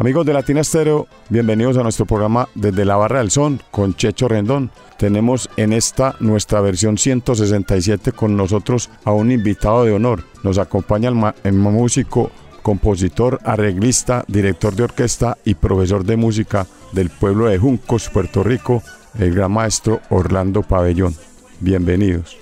Amigos 0.00 0.24
de 0.24 0.32
Latina 0.32 0.62
Estéreo, 0.62 1.08
bienvenidos 1.28 1.76
a 1.76 1.82
nuestro 1.82 2.06
programa 2.06 2.48
Desde 2.54 2.86
la 2.86 2.96
Barra 2.96 3.18
del 3.18 3.30
Son 3.30 3.60
con 3.70 3.94
Checho 3.94 4.28
Rendón. 4.28 4.70
Tenemos 4.96 5.50
en 5.58 5.74
esta 5.74 6.16
nuestra 6.20 6.62
versión 6.62 6.96
167 6.96 8.12
con 8.12 8.34
nosotros 8.34 8.88
a 9.04 9.12
un 9.12 9.30
invitado 9.30 9.84
de 9.84 9.92
honor. 9.92 10.24
Nos 10.42 10.56
acompaña 10.56 11.10
el, 11.44 11.52
músico, 11.52 12.30
compositor, 12.62 13.40
arreglista, 13.44 14.24
director 14.26 14.74
de 14.74 14.84
orquesta 14.84 15.36
y 15.44 15.52
profesor 15.52 16.02
de 16.02 16.16
música 16.16 16.66
del 16.92 17.10
pueblo 17.10 17.48
de 17.48 17.58
Juncos, 17.58 18.08
Puerto 18.08 18.42
Rico, 18.42 18.82
el 19.18 19.34
gran 19.34 19.52
maestro 19.52 20.00
Orlando 20.08 20.62
Pabellón. 20.62 21.14
Bienvenidos. 21.60 22.38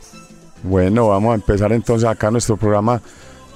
Bueno, 0.62 1.08
vamos 1.08 1.32
a 1.32 1.34
empezar 1.34 1.72
entonces 1.72 2.08
acá 2.08 2.30
nuestro 2.30 2.56
programa 2.56 3.02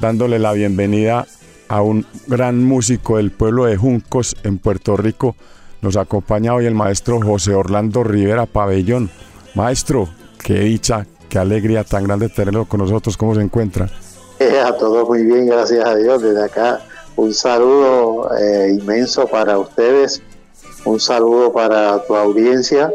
dándole 0.00 0.40
la 0.40 0.54
bienvenida 0.54 1.24
a 1.72 1.80
un 1.80 2.04
gran 2.26 2.62
músico 2.62 3.16
del 3.16 3.30
pueblo 3.30 3.64
de 3.64 3.78
Juncos 3.78 4.36
en 4.42 4.58
Puerto 4.58 4.94
Rico. 4.94 5.36
Nos 5.80 5.96
acompaña 5.96 6.54
hoy 6.54 6.66
el 6.66 6.74
maestro 6.74 7.18
José 7.18 7.54
Orlando 7.54 8.04
Rivera 8.04 8.44
Pabellón. 8.44 9.08
Maestro, 9.54 10.06
qué 10.44 10.58
dicha, 10.58 11.06
qué 11.30 11.38
alegría 11.38 11.82
tan 11.82 12.04
grande 12.04 12.28
tenerlo 12.28 12.66
con 12.66 12.80
nosotros. 12.80 13.16
¿Cómo 13.16 13.34
se 13.34 13.40
encuentra? 13.40 13.88
Eh, 14.38 14.60
a 14.60 14.76
todos 14.76 15.08
muy 15.08 15.24
bien, 15.24 15.46
gracias 15.46 15.86
a 15.86 15.94
Dios. 15.94 16.20
Desde 16.20 16.44
acá 16.44 16.82
un 17.16 17.32
saludo 17.32 18.28
eh, 18.36 18.76
inmenso 18.78 19.26
para 19.26 19.58
ustedes, 19.58 20.22
un 20.84 21.00
saludo 21.00 21.54
para 21.54 22.04
tu 22.04 22.14
audiencia 22.14 22.92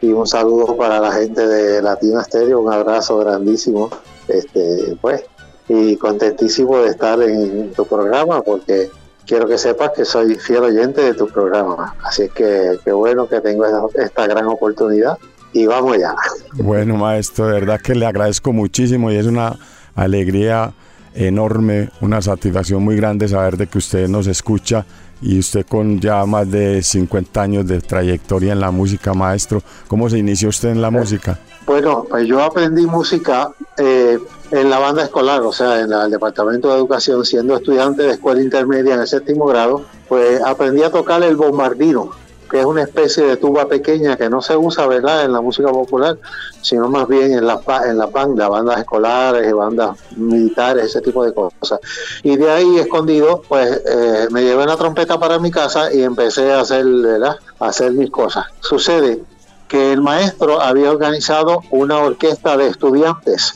y 0.00 0.08
un 0.08 0.26
saludo 0.26 0.76
para 0.76 0.98
la 0.98 1.12
gente 1.12 1.46
de 1.46 1.80
Latina 1.80 2.24
Stereo, 2.24 2.58
un 2.58 2.72
abrazo 2.72 3.18
grandísimo. 3.18 3.90
Este, 4.26 4.98
pues 5.00 5.22
y 5.68 5.96
contentísimo 5.96 6.78
de 6.78 6.88
estar 6.88 7.20
en 7.22 7.72
tu 7.72 7.86
programa 7.86 8.40
porque 8.42 8.90
quiero 9.26 9.46
que 9.46 9.58
sepas 9.58 9.90
que 9.94 10.04
soy 10.04 10.36
fiel 10.36 10.64
oyente 10.64 11.02
de 11.02 11.14
tu 11.14 11.28
programa. 11.28 11.94
Así 12.02 12.28
que 12.30 12.78
qué 12.84 12.92
bueno 12.92 13.28
que 13.28 13.40
tengo 13.40 13.64
esta, 13.94 14.26
gran 14.26 14.46
oportunidad 14.46 15.18
y 15.52 15.66
vamos 15.66 15.98
ya. 15.98 16.14
Bueno, 16.54 16.96
maestro, 16.96 17.46
de 17.46 17.52
verdad 17.60 17.80
que 17.80 17.94
le 17.94 18.06
agradezco 18.06 18.52
muchísimo 18.52 19.10
y 19.10 19.16
es 19.16 19.26
una 19.26 19.56
alegría 19.94 20.72
enorme, 21.14 21.90
una 22.00 22.22
satisfacción 22.22 22.82
muy 22.82 22.96
grande 22.96 23.28
saber 23.28 23.56
de 23.56 23.66
que 23.66 23.78
usted 23.78 24.08
nos 24.08 24.26
escucha 24.26 24.86
y 25.20 25.38
usted 25.38 25.66
con 25.66 26.00
ya 26.00 26.24
más 26.26 26.50
de 26.50 26.82
50 26.82 27.42
años 27.42 27.66
de 27.66 27.80
trayectoria 27.80 28.52
en 28.52 28.60
la 28.60 28.70
música, 28.70 29.14
maestro. 29.14 29.62
¿Cómo 29.88 30.08
se 30.08 30.18
inició 30.18 30.48
usted 30.48 30.70
en 30.70 30.80
la 30.80 30.90
música? 30.90 31.38
Bueno, 31.66 32.06
pues 32.08 32.26
yo 32.26 32.42
aprendí 32.42 32.86
música 32.86 33.50
eh, 33.76 34.18
en 34.50 34.70
la 34.70 34.78
banda 34.78 35.02
escolar, 35.02 35.42
o 35.42 35.52
sea, 35.52 35.80
en 35.80 35.92
el 35.92 36.10
departamento 36.10 36.68
de 36.68 36.76
educación, 36.76 37.24
siendo 37.24 37.56
estudiante 37.56 38.02
de 38.02 38.12
escuela 38.12 38.40
intermedia 38.40 38.94
en 38.94 39.00
el 39.00 39.06
séptimo 39.06 39.46
grado, 39.46 39.84
pues 40.08 40.40
aprendí 40.42 40.82
a 40.82 40.90
tocar 40.90 41.22
el 41.22 41.36
bombardino, 41.36 42.10
que 42.50 42.60
es 42.60 42.64
una 42.64 42.82
especie 42.82 43.24
de 43.24 43.36
tuba 43.36 43.68
pequeña 43.68 44.16
que 44.16 44.30
no 44.30 44.40
se 44.40 44.56
usa, 44.56 44.86
¿verdad?, 44.86 45.24
en 45.24 45.32
la 45.32 45.42
música 45.42 45.68
popular, 45.68 46.16
sino 46.62 46.88
más 46.88 47.06
bien 47.06 47.34
en 47.34 47.46
la, 47.46 47.60
en 47.86 47.98
la 47.98 48.06
banda, 48.06 48.48
bandas 48.48 48.78
escolares, 48.78 49.52
bandas 49.52 49.98
militares, 50.16 50.86
ese 50.86 51.02
tipo 51.02 51.24
de 51.24 51.34
cosas. 51.34 51.80
Y 52.22 52.36
de 52.36 52.50
ahí, 52.50 52.78
escondido, 52.78 53.42
pues 53.46 53.82
eh, 53.86 54.28
me 54.30 54.42
llevé 54.42 54.64
una 54.64 54.76
trompeta 54.76 55.18
para 55.18 55.38
mi 55.38 55.50
casa 55.50 55.92
y 55.92 56.02
empecé 56.02 56.52
a 56.52 56.60
hacer, 56.60 56.86
¿verdad?, 56.86 57.36
a 57.60 57.66
hacer 57.66 57.92
mis 57.92 58.10
cosas. 58.10 58.46
Sucede 58.60 59.22
que 59.68 59.92
el 59.92 60.00
maestro 60.00 60.62
había 60.62 60.90
organizado 60.90 61.60
una 61.70 61.98
orquesta 61.98 62.56
de 62.56 62.68
estudiantes 62.68 63.52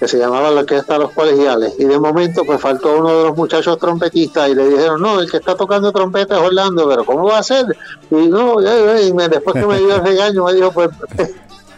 que 0.00 0.08
se 0.08 0.18
llamaba 0.18 0.50
la 0.50 0.60
Orquesta 0.60 0.94
de 0.94 1.00
los 1.00 1.12
Colegiales. 1.12 1.74
Y 1.78 1.84
de 1.84 1.98
momento, 1.98 2.42
pues 2.46 2.58
faltó 2.58 2.96
uno 2.98 3.18
de 3.18 3.24
los 3.24 3.36
muchachos 3.36 3.78
trompetistas 3.78 4.48
y 4.48 4.54
le 4.54 4.66
dijeron, 4.66 5.02
no, 5.02 5.20
el 5.20 5.30
que 5.30 5.36
está 5.36 5.54
tocando 5.54 5.92
trompeta 5.92 6.36
es 6.36 6.42
Orlando, 6.42 6.88
pero 6.88 7.04
¿cómo 7.04 7.24
va 7.26 7.38
a 7.38 7.42
ser? 7.42 7.66
Y 8.10 8.28
no, 8.28 8.62
y 8.62 9.12
después 9.28 9.54
que 9.54 9.66
me 9.66 9.78
dio 9.78 9.96
el 9.96 10.02
regaño, 10.02 10.46
me 10.46 10.54
dijo, 10.54 10.72
pues, 10.72 10.88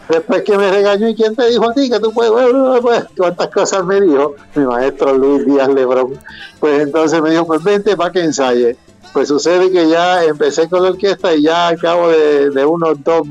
después 0.09 0.41
que 0.43 0.57
me 0.57 0.71
regañó, 0.71 1.09
¿y 1.09 1.15
quién 1.15 1.35
te 1.35 1.49
dijo 1.49 1.69
a 1.69 1.73
ti 1.73 1.89
que 1.89 1.99
tú 1.99 2.13
puedes? 2.13 2.31
Bueno, 2.31 2.79
pues, 2.81 3.03
cuántas 3.17 3.49
cosas 3.49 3.83
me 3.83 3.99
dijo 3.99 4.35
mi 4.55 4.63
maestro 4.63 5.17
Luis 5.17 5.45
Díaz 5.45 5.67
Lebrón. 5.67 6.17
Pues 6.61 6.81
entonces 6.81 7.21
me 7.21 7.31
dijo, 7.31 7.45
pues 7.45 7.61
vente 7.61 7.97
para 7.97 8.13
que 8.13 8.21
ensaye. 8.21 8.77
Pues 9.13 9.27
sucede 9.27 9.71
que 9.71 9.87
ya 9.87 10.23
empecé 10.23 10.67
con 10.67 10.81
la 10.81 10.89
orquesta 10.89 11.35
y 11.35 11.43
ya 11.43 11.67
al 11.67 11.79
cabo 11.79 12.09
de, 12.09 12.65
unos 12.65 12.97
dos, 13.03 13.23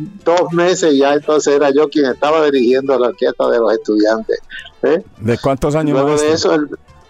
meses 0.52 0.96
ya 0.96 1.14
entonces 1.14 1.54
era 1.54 1.70
yo 1.70 1.88
quien 1.88 2.06
estaba 2.06 2.44
dirigiendo 2.44 2.96
la 2.98 3.08
orquesta 3.08 3.48
de 3.50 3.58
los 3.58 3.72
estudiantes. 3.72 4.38
¿eh? 4.84 5.02
¿De 5.18 5.38
cuántos 5.38 5.74
años? 5.74 6.00
Luego 6.00 6.16
de 6.16 6.32
eso, 6.32 6.56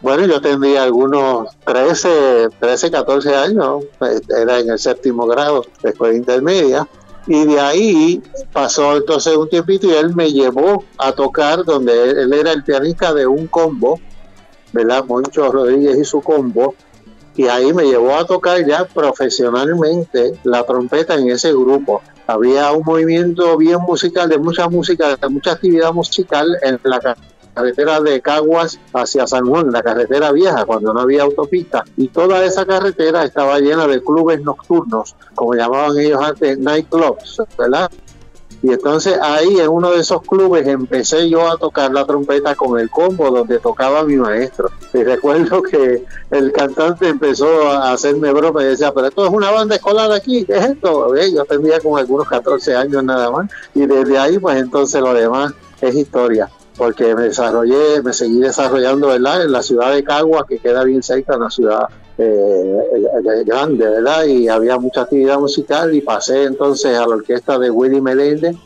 bueno, 0.03 0.27
yo 0.27 0.41
tendría 0.41 0.83
algunos 0.83 1.49
13, 1.65 2.49
13, 2.59 2.91
14 2.91 3.35
años, 3.37 3.85
pues, 3.99 4.23
era 4.37 4.59
en 4.59 4.71
el 4.71 4.79
séptimo 4.79 5.27
grado 5.27 5.65
de 5.83 5.91
escuela 5.91 6.17
intermedia. 6.17 6.89
Y 7.29 7.45
de 7.45 7.61
ahí 7.61 8.23
pasó 8.53 8.97
entonces 8.97 9.37
un 9.37 9.49
tiempito 9.49 9.87
y 9.87 9.93
él 9.93 10.13
me 10.17 10.33
llevó 10.33 10.85
a 10.99 11.13
tocar 11.13 11.65
donde 11.65 12.11
él, 12.11 12.33
era 12.33 12.51
el 12.51 12.65
pianista 12.65 13.15
de 13.15 13.29
un 13.29 13.47
combo, 13.47 14.01
¿verdad? 14.73 15.05
Moncho 15.05 15.53
Rodríguez 15.53 15.99
y 15.99 16.05
su 16.05 16.21
combo, 16.21 16.75
y 17.37 17.47
ahí 17.47 17.73
me 17.73 17.85
llevó 17.85 18.17
a 18.17 18.27
tocar 18.27 18.65
ya 18.67 18.85
profesionalmente 18.85 20.39
la 20.45 20.65
trompeta 20.65 21.15
en 21.15 21.31
ese 21.31 21.53
grupo. 21.53 22.03
Había 22.27 22.73
un 22.73 22.83
movimiento 22.85 23.57
bien 23.57 23.81
musical, 23.81 24.29
de 24.29 24.39
mucha 24.39 24.69
música, 24.69 25.17
de 25.17 25.29
mucha 25.29 25.53
actividad 25.53 25.93
musical 25.93 26.47
en 26.63 26.79
la 26.85 27.01
carretera 27.55 28.01
de 28.01 28.21
Caguas 28.21 28.79
hacia 28.93 29.27
San 29.27 29.47
Juan, 29.47 29.73
la 29.73 29.83
carretera 29.83 30.33
vieja, 30.33 30.65
cuando 30.65 30.93
no 30.93 31.01
había 31.01 31.23
autopista. 31.23 31.85
Y 31.97 32.09
toda 32.09 32.45
esa 32.45 32.65
carretera 32.65 33.25
estaba 33.25 33.59
llena 33.59 33.87
de 33.87 34.03
clubes 34.03 34.41
nocturnos, 34.43 35.17
como 35.35 35.55
llamaban 35.55 35.99
ellos 35.99 36.23
antes, 36.23 36.59
nightclubs, 36.59 37.43
¿verdad? 37.59 37.91
Y 38.63 38.73
entonces 38.73 39.19
ahí 39.21 39.59
en 39.59 39.69
uno 39.69 39.91
de 39.91 40.01
esos 40.01 40.23
clubes 40.23 40.67
empecé 40.67 41.29
yo 41.29 41.51
a 41.51 41.57
tocar 41.57 41.93
la 41.93 42.05
trompeta 42.05 42.55
con 42.55 42.79
el 42.79 42.89
combo 42.91 43.31
donde 43.31 43.59
tocaba 43.59 44.05
mi 44.05 44.17
maestro. 44.17 44.71
Y 44.95 45.03
recuerdo 45.03 45.63
que 45.63 46.05
el 46.31 46.53
cantante 46.53 47.09
empezó 47.09 47.69
a 47.69 47.93
hacerme 47.93 48.33
broma 48.33 48.63
y 48.63 48.67
decía, 48.67 48.93
pero 48.93 49.09
esto 49.09 49.27
es 49.27 49.33
una 49.33 49.51
banda 49.51 49.75
escolar 49.75 50.13
aquí, 50.13 50.45
¿qué 50.45 50.57
es 50.57 50.65
esto? 50.65 51.15
Yo 51.17 51.45
tenía 51.45 51.81
como 51.81 51.97
algunos 51.97 52.29
14 52.29 52.77
años 52.77 53.03
nada 53.03 53.31
más. 53.31 53.51
Y 53.75 53.87
desde 53.87 54.17
ahí 54.17 54.39
pues 54.39 54.57
entonces 54.57 55.01
lo 55.01 55.13
demás 55.13 55.53
es 55.81 55.95
historia 55.95 56.49
porque 56.77 57.15
me 57.15 57.25
desarrollé, 57.25 58.03
me 58.03 58.13
seguí 58.13 58.39
desarrollando 58.39 59.09
¿verdad? 59.09 59.45
en 59.45 59.53
la 59.53 59.63
ciudad 59.63 59.93
de 59.93 60.03
Cagua, 60.03 60.47
que 60.49 60.59
queda 60.59 60.85
bien 60.85 61.03
cerca, 61.03 61.37
una 61.37 61.51
ciudad 61.51 61.89
eh, 62.23 63.19
eh, 63.25 63.45
grande, 63.45 63.89
¿verdad? 63.89 64.25
Y 64.25 64.49
había 64.49 64.79
mucha 64.79 65.03
actividad 65.03 65.39
musical 65.39 65.95
y 65.95 66.01
pasé 66.01 66.45
entonces 66.45 66.97
a 66.97 67.07
la 67.07 67.15
orquesta 67.17 67.59
de 67.59 67.71
Willy 67.71 68.01
Meléndez, 68.01 68.57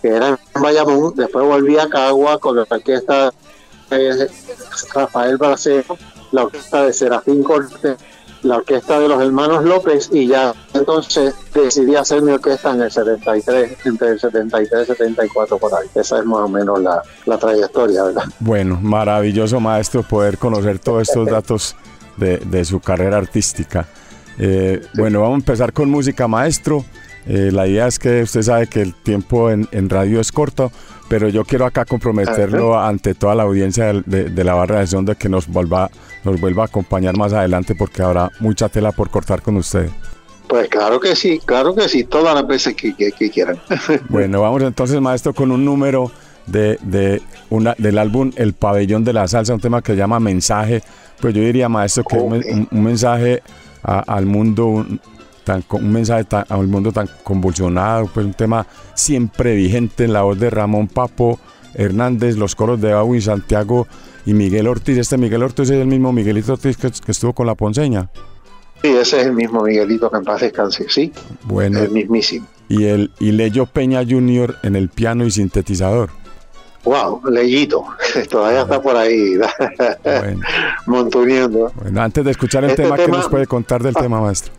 que 0.00 0.08
era 0.08 0.28
en 0.28 0.62
Bayamón, 0.62 1.14
después 1.16 1.44
volví 1.46 1.78
a 1.78 1.88
Cagua 1.88 2.38
con 2.38 2.56
la 2.56 2.66
orquesta 2.68 3.32
de 3.90 4.30
Rafael 4.94 5.36
Bracero, 5.36 5.96
la 6.32 6.44
orquesta 6.44 6.84
de 6.84 6.92
Serafín 6.92 7.42
Cortés 7.42 7.96
la 8.42 8.56
orquesta 8.56 8.98
de 8.98 9.08
los 9.08 9.22
hermanos 9.22 9.64
López 9.64 10.08
y 10.12 10.26
ya 10.26 10.54
entonces 10.74 11.34
decidí 11.54 11.94
hacer 11.94 12.22
mi 12.22 12.32
orquesta 12.32 12.72
en 12.72 12.82
el 12.82 12.90
73, 12.90 13.78
entre 13.84 14.08
el 14.08 14.20
73 14.20 14.82
y 14.82 14.86
74 14.86 15.58
por 15.58 15.74
ahí. 15.74 15.88
Esa 15.94 16.18
es 16.18 16.24
más 16.24 16.40
o 16.40 16.48
menos 16.48 16.80
la, 16.80 17.02
la 17.26 17.38
trayectoria, 17.38 18.04
¿verdad? 18.04 18.24
Bueno, 18.40 18.78
maravilloso 18.80 19.60
maestro 19.60 20.02
poder 20.02 20.38
conocer 20.38 20.78
todos 20.78 21.08
estos 21.08 21.28
datos 21.28 21.76
de, 22.16 22.38
de 22.38 22.64
su 22.64 22.80
carrera 22.80 23.16
artística. 23.18 23.86
Eh, 24.38 24.80
Bueno, 24.94 25.20
vamos 25.20 25.34
a 25.36 25.38
empezar 25.40 25.72
con 25.72 25.90
música, 25.90 26.26
maestro. 26.28 26.84
Eh, 27.26 27.50
la 27.52 27.66
idea 27.68 27.86
es 27.86 27.98
que 27.98 28.22
usted 28.22 28.42
sabe 28.42 28.66
que 28.66 28.82
el 28.82 28.94
tiempo 28.94 29.50
en, 29.50 29.68
en 29.70 29.88
radio 29.88 30.20
es 30.20 30.32
corto, 30.32 30.72
pero 31.08 31.28
yo 31.28 31.44
quiero 31.44 31.66
acá 31.66 31.84
comprometerlo 31.84 32.78
ante 32.80 33.14
toda 33.14 33.34
la 33.36 33.44
audiencia 33.44 33.92
de, 33.92 34.02
de- 34.06 34.24
de 34.30 34.44
la 34.44 34.54
barra 34.54 34.80
de 34.80 34.86
son 34.88 35.04
de 35.04 35.14
que 35.14 35.28
nos 35.28 35.46
vuelva, 35.46 35.88
nos 36.24 36.40
vuelva 36.40 36.64
a 36.64 36.66
acompañar 36.66 37.16
más 37.16 37.32
adelante 37.32 37.74
porque 37.76 38.02
habrá 38.02 38.30
mucha 38.40 38.68
tela 38.68 38.90
por 38.92 39.08
cortar 39.10 39.40
con 39.42 39.56
usted. 39.56 39.88
Pues 40.48 40.68
claro 40.68 40.98
que 40.98 41.14
sí, 41.14 41.40
claro 41.44 41.74
que 41.74 41.88
sí, 41.88 42.02
todas 42.04 42.34
las 42.34 42.46
veces 42.46 42.74
que, 42.74 42.94
que- 42.94 43.12
que 43.12 43.30
quieran. 43.30 43.58
Bueno, 44.08 44.40
vamos 44.40 44.62
entonces, 44.62 45.00
maestro, 45.00 45.32
con 45.32 45.52
un 45.52 45.64
número 45.64 46.10
de, 46.46 46.76
de 46.82 47.22
una, 47.52 47.74
del 47.78 47.98
álbum 47.98 48.30
El 48.36 48.52
Pabellón 48.54 49.04
de 49.04 49.12
la 49.12 49.28
Salsa, 49.28 49.54
un 49.54 49.60
tema 49.60 49.82
que 49.82 49.92
se 49.92 49.98
llama 49.98 50.18
Mensaje. 50.20 50.82
Pues 51.20 51.34
yo 51.34 51.42
diría, 51.42 51.68
maestro, 51.68 52.04
que 52.04 52.16
un, 52.16 52.32
un- 52.34 52.68
un 52.70 52.82
mensaje 52.82 53.42
a- 53.82 54.00
al 54.00 54.26
mundo, 54.26 54.66
un, 54.66 55.00
tan, 55.44 55.62
un 55.70 55.92
mensaje 55.92 56.24
tan- 56.24 56.44
al 56.48 56.66
mundo 56.66 56.92
tan 56.92 57.08
convulsionado, 57.22 58.06
pues 58.12 58.26
un 58.26 58.34
tema 58.34 58.66
siempre 58.94 59.54
vigente 59.54 60.04
en 60.04 60.12
la 60.12 60.22
voz 60.22 60.38
de 60.38 60.50
Ramón 60.50 60.88
Papo 60.88 61.38
Hernández, 61.74 62.36
los 62.36 62.54
coros 62.54 62.80
de 62.80 62.92
Aguin 62.92 63.22
Santiago 63.22 63.86
y 64.26 64.34
Miguel 64.34 64.66
Ortiz. 64.68 64.98
Este 64.98 65.16
Miguel 65.18 65.42
Ortiz 65.42 65.64
es 65.70 65.80
el 65.80 65.86
mismo 65.86 66.12
Miguelito 66.12 66.52
Ortiz 66.54 66.76
que, 66.76 66.90
que 66.90 67.12
estuvo 67.12 67.32
con 67.32 67.46
la 67.46 67.54
Ponceña. 67.54 68.08
Sí, 68.82 68.88
ese 68.88 69.20
es 69.20 69.26
el 69.26 69.32
mismo 69.32 69.62
Miguelito 69.62 70.10
que 70.10 70.16
en 70.16 70.24
paz 70.24 70.40
descanse, 70.40 70.86
sí, 70.88 71.12
Bueno, 71.44 71.78
el 71.78 71.90
mismísimo. 71.90 72.46
y 72.68 72.84
el 72.84 73.12
y 73.20 73.30
Leyo 73.32 73.66
Peña 73.66 74.00
Jr. 74.08 74.56
en 74.64 74.74
el 74.76 74.88
piano 74.88 75.24
y 75.24 75.30
sintetizador. 75.30 76.10
Wow, 76.84 77.22
Leyito, 77.30 77.84
todavía 78.30 78.62
está 78.62 78.82
por 78.82 78.96
ahí 78.96 79.36
Bueno. 80.04 80.40
montuneando. 80.86 81.72
Bueno, 81.76 82.02
antes 82.02 82.24
de 82.24 82.30
escuchar 82.32 82.64
el 82.64 82.70
Este 82.70 82.82
tema, 82.82 82.96
¿qué 82.96 83.04
tema- 83.04 83.18
nos 83.18 83.28
puede 83.28 83.46
contar 83.46 83.82
del 83.82 83.94
Ah. 83.96 84.00
tema, 84.00 84.20
maestro? 84.20 84.52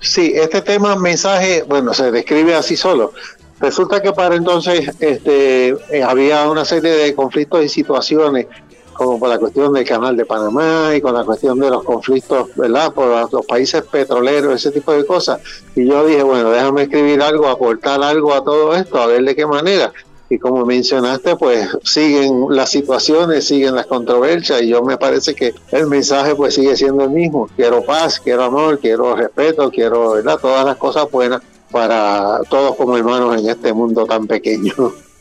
Sí, 0.00 0.32
este 0.34 0.62
tema, 0.62 0.94
mensaje, 0.96 1.64
bueno, 1.66 1.92
se 1.94 2.10
describe 2.12 2.54
así 2.54 2.76
solo. 2.76 3.12
Resulta 3.58 4.00
que 4.02 4.12
para 4.12 4.36
entonces 4.36 4.90
este, 5.00 5.68
eh, 5.90 6.02
había 6.06 6.48
una 6.48 6.64
serie 6.64 6.90
de 6.92 7.14
conflictos 7.14 7.64
y 7.64 7.68
situaciones, 7.68 8.46
como 8.92 9.18
por 9.18 9.28
la 9.30 9.38
cuestión 9.38 9.72
del 9.72 9.84
canal 9.86 10.16
de 10.16 10.24
Panamá 10.26 10.92
y 10.94 11.00
con 11.00 11.14
la 11.14 11.24
cuestión 11.24 11.58
de 11.58 11.70
los 11.70 11.82
conflictos, 11.82 12.48
¿verdad? 12.56 12.92
Por 12.92 13.30
los 13.32 13.44
países 13.46 13.82
petroleros, 13.82 14.54
ese 14.54 14.70
tipo 14.70 14.92
de 14.92 15.04
cosas. 15.06 15.40
Y 15.74 15.86
yo 15.86 16.06
dije, 16.06 16.22
bueno, 16.22 16.50
déjame 16.50 16.82
escribir 16.82 17.20
algo, 17.22 17.48
aportar 17.48 18.02
algo 18.02 18.32
a 18.34 18.44
todo 18.44 18.74
esto, 18.76 18.98
a 19.00 19.06
ver 19.06 19.22
de 19.24 19.34
qué 19.34 19.46
manera. 19.46 19.92
Y 20.28 20.38
como 20.38 20.66
mencionaste, 20.66 21.36
pues 21.36 21.68
siguen 21.84 22.46
las 22.50 22.70
situaciones, 22.70 23.46
siguen 23.46 23.76
las 23.76 23.86
controversias 23.86 24.60
y 24.62 24.68
yo 24.68 24.82
me 24.82 24.96
parece 24.96 25.34
que 25.34 25.54
el 25.70 25.86
mensaje 25.86 26.34
pues 26.34 26.54
sigue 26.54 26.76
siendo 26.76 27.04
el 27.04 27.10
mismo. 27.10 27.48
Quiero 27.54 27.82
paz, 27.84 28.20
quiero 28.20 28.42
amor, 28.44 28.80
quiero 28.80 29.14
respeto, 29.14 29.70
quiero, 29.70 30.12
¿verdad? 30.12 30.38
Todas 30.40 30.64
las 30.64 30.76
cosas 30.76 31.08
buenas 31.10 31.42
para 31.70 32.40
todos 32.48 32.74
como 32.76 32.96
hermanos 32.96 33.40
en 33.40 33.48
este 33.48 33.72
mundo 33.72 34.04
tan 34.04 34.26
pequeño. 34.26 34.72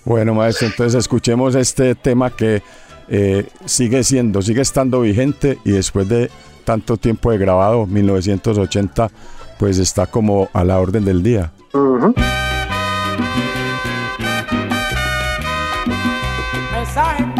Bueno, 0.06 0.34
maestro, 0.34 0.68
entonces 0.68 1.00
escuchemos 1.00 1.56
este 1.56 1.96
tema 1.96 2.30
que 2.30 2.62
eh, 3.08 3.48
sigue 3.66 4.04
siendo, 4.04 4.42
sigue 4.42 4.62
estando 4.62 5.02
vigente 5.02 5.60
y 5.64 5.72
después 5.72 6.08
de 6.10 6.30
tanto 6.64 6.98
tiempo 6.98 7.32
de 7.32 7.38
grabado, 7.38 7.86
1980, 7.86 9.10
pues 9.60 9.78
está 9.78 10.08
como 10.08 10.50
a 10.54 10.64
la 10.64 10.80
orden 10.80 11.06
del 11.06 11.22
día. 11.22 11.52
Mensaje. 11.74 12.14
Quiero 16.96 17.35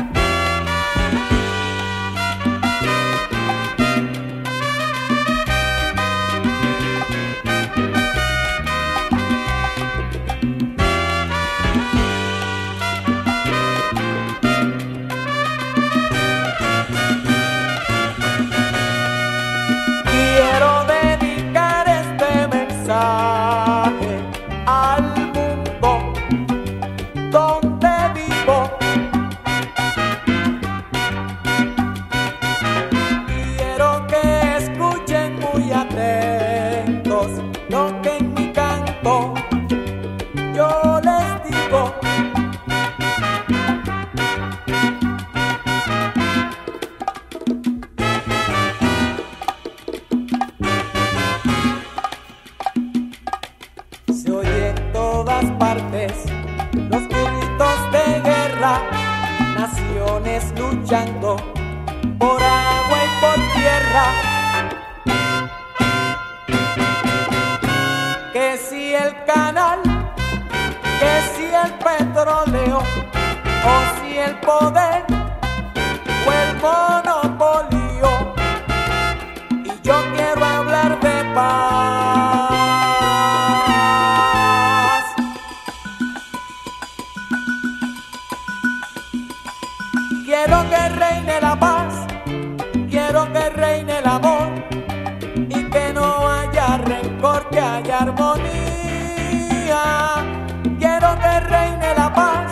que 101.36 101.40
reine 101.48 101.94
la 101.96 102.14
paz, 102.14 102.52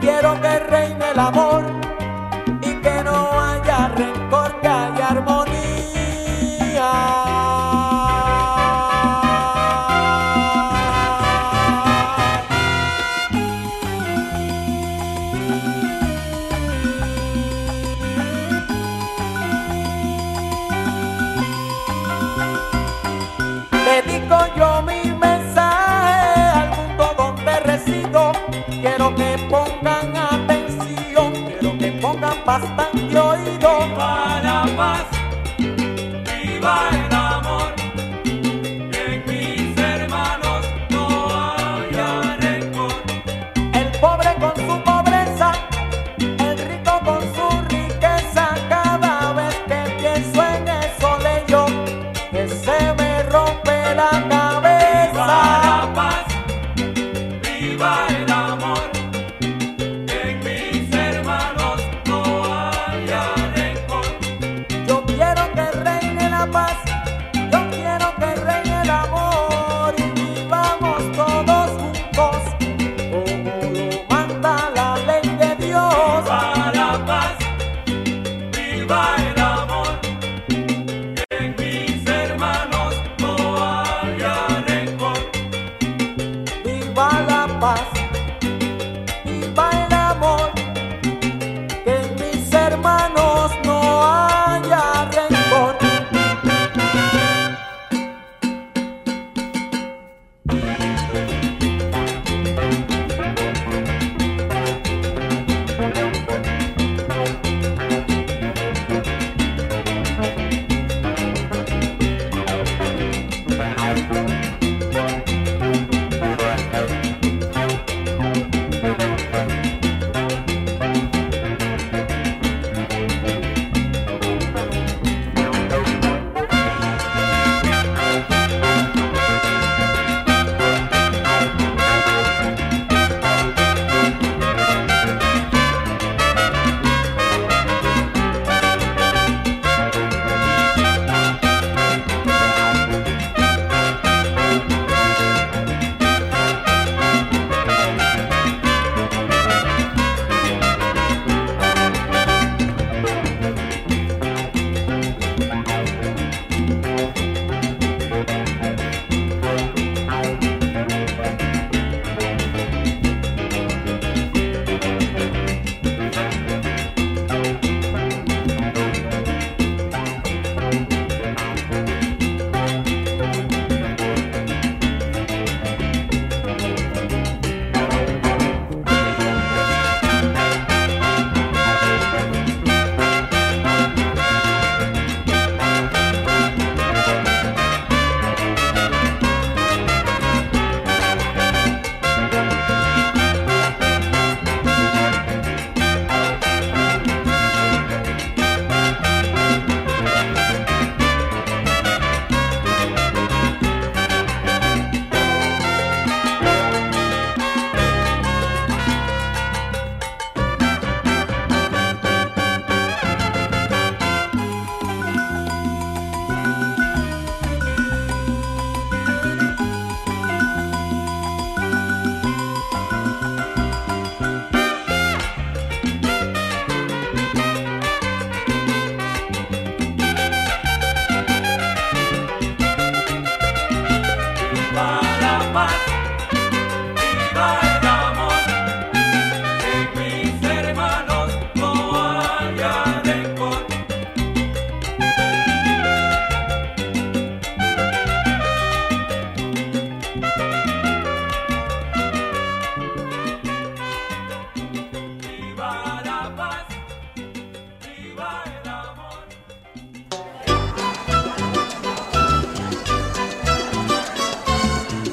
quiero 0.00 0.40
que 0.40 0.58
reine 0.60 1.10
el 1.12 1.18
amor 1.18 1.79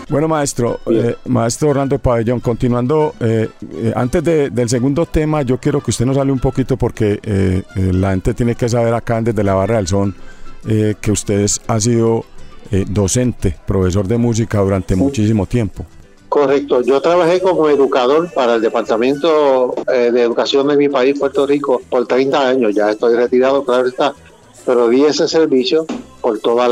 Bueno, 0.10 0.30
maestro, 0.30 0.80
eh, 0.90 1.16
maestro 1.26 1.70
Orlando 1.70 2.00
Pabellón, 2.00 2.40
continuando, 2.40 3.14
eh, 3.20 3.50
eh, 3.74 3.92
antes 3.94 4.24
del 4.24 4.70
segundo 4.70 5.06
tema, 5.06 5.42
yo 5.42 5.58
quiero 5.58 5.82
que 5.82 5.92
usted 5.92 6.06
nos 6.06 6.18
hable 6.18 6.32
un 6.32 6.40
poquito 6.40 6.78
porque 6.78 7.20
la 7.76 8.12
gente 8.12 8.34
tiene 8.34 8.56
que 8.56 8.70
saber 8.70 8.94
acá 8.94 9.22
desde 9.22 9.44
la 9.44 9.54
Barra 9.54 9.78
del 9.78 9.88
Son 9.88 10.16
que 10.64 11.12
usted 11.12 11.46
ha 11.68 11.80
sido 11.80 12.26
docente, 12.90 13.56
profesor 13.66 14.08
de 14.08 14.18
música 14.18 14.60
durante 14.60 14.96
muchísimo 14.96 15.46
tiempo. 15.46 15.86
Correcto, 16.30 16.82
yo 16.82 17.02
trabajé 17.02 17.42
como 17.42 17.70
educador 17.70 18.30
para 18.34 18.56
el 18.56 18.62
Departamento 18.62 19.76
de 19.88 20.22
Educación 20.22 20.68
de 20.68 20.78
mi 20.78 20.90
país, 20.90 21.18
Puerto 21.18 21.46
Rico, 21.46 21.82
por 21.90 22.06
30 22.06 22.48
años, 22.50 22.76
ya 22.76 22.92
estoy 22.92 23.16
retirado, 23.16 23.64
claro 23.64 23.88
está, 23.88 24.14
pero 24.68 24.90
di 24.90 25.06
ese 25.06 25.30
servicio 25.30 25.86
por 26.20 26.40
toda 26.40 26.68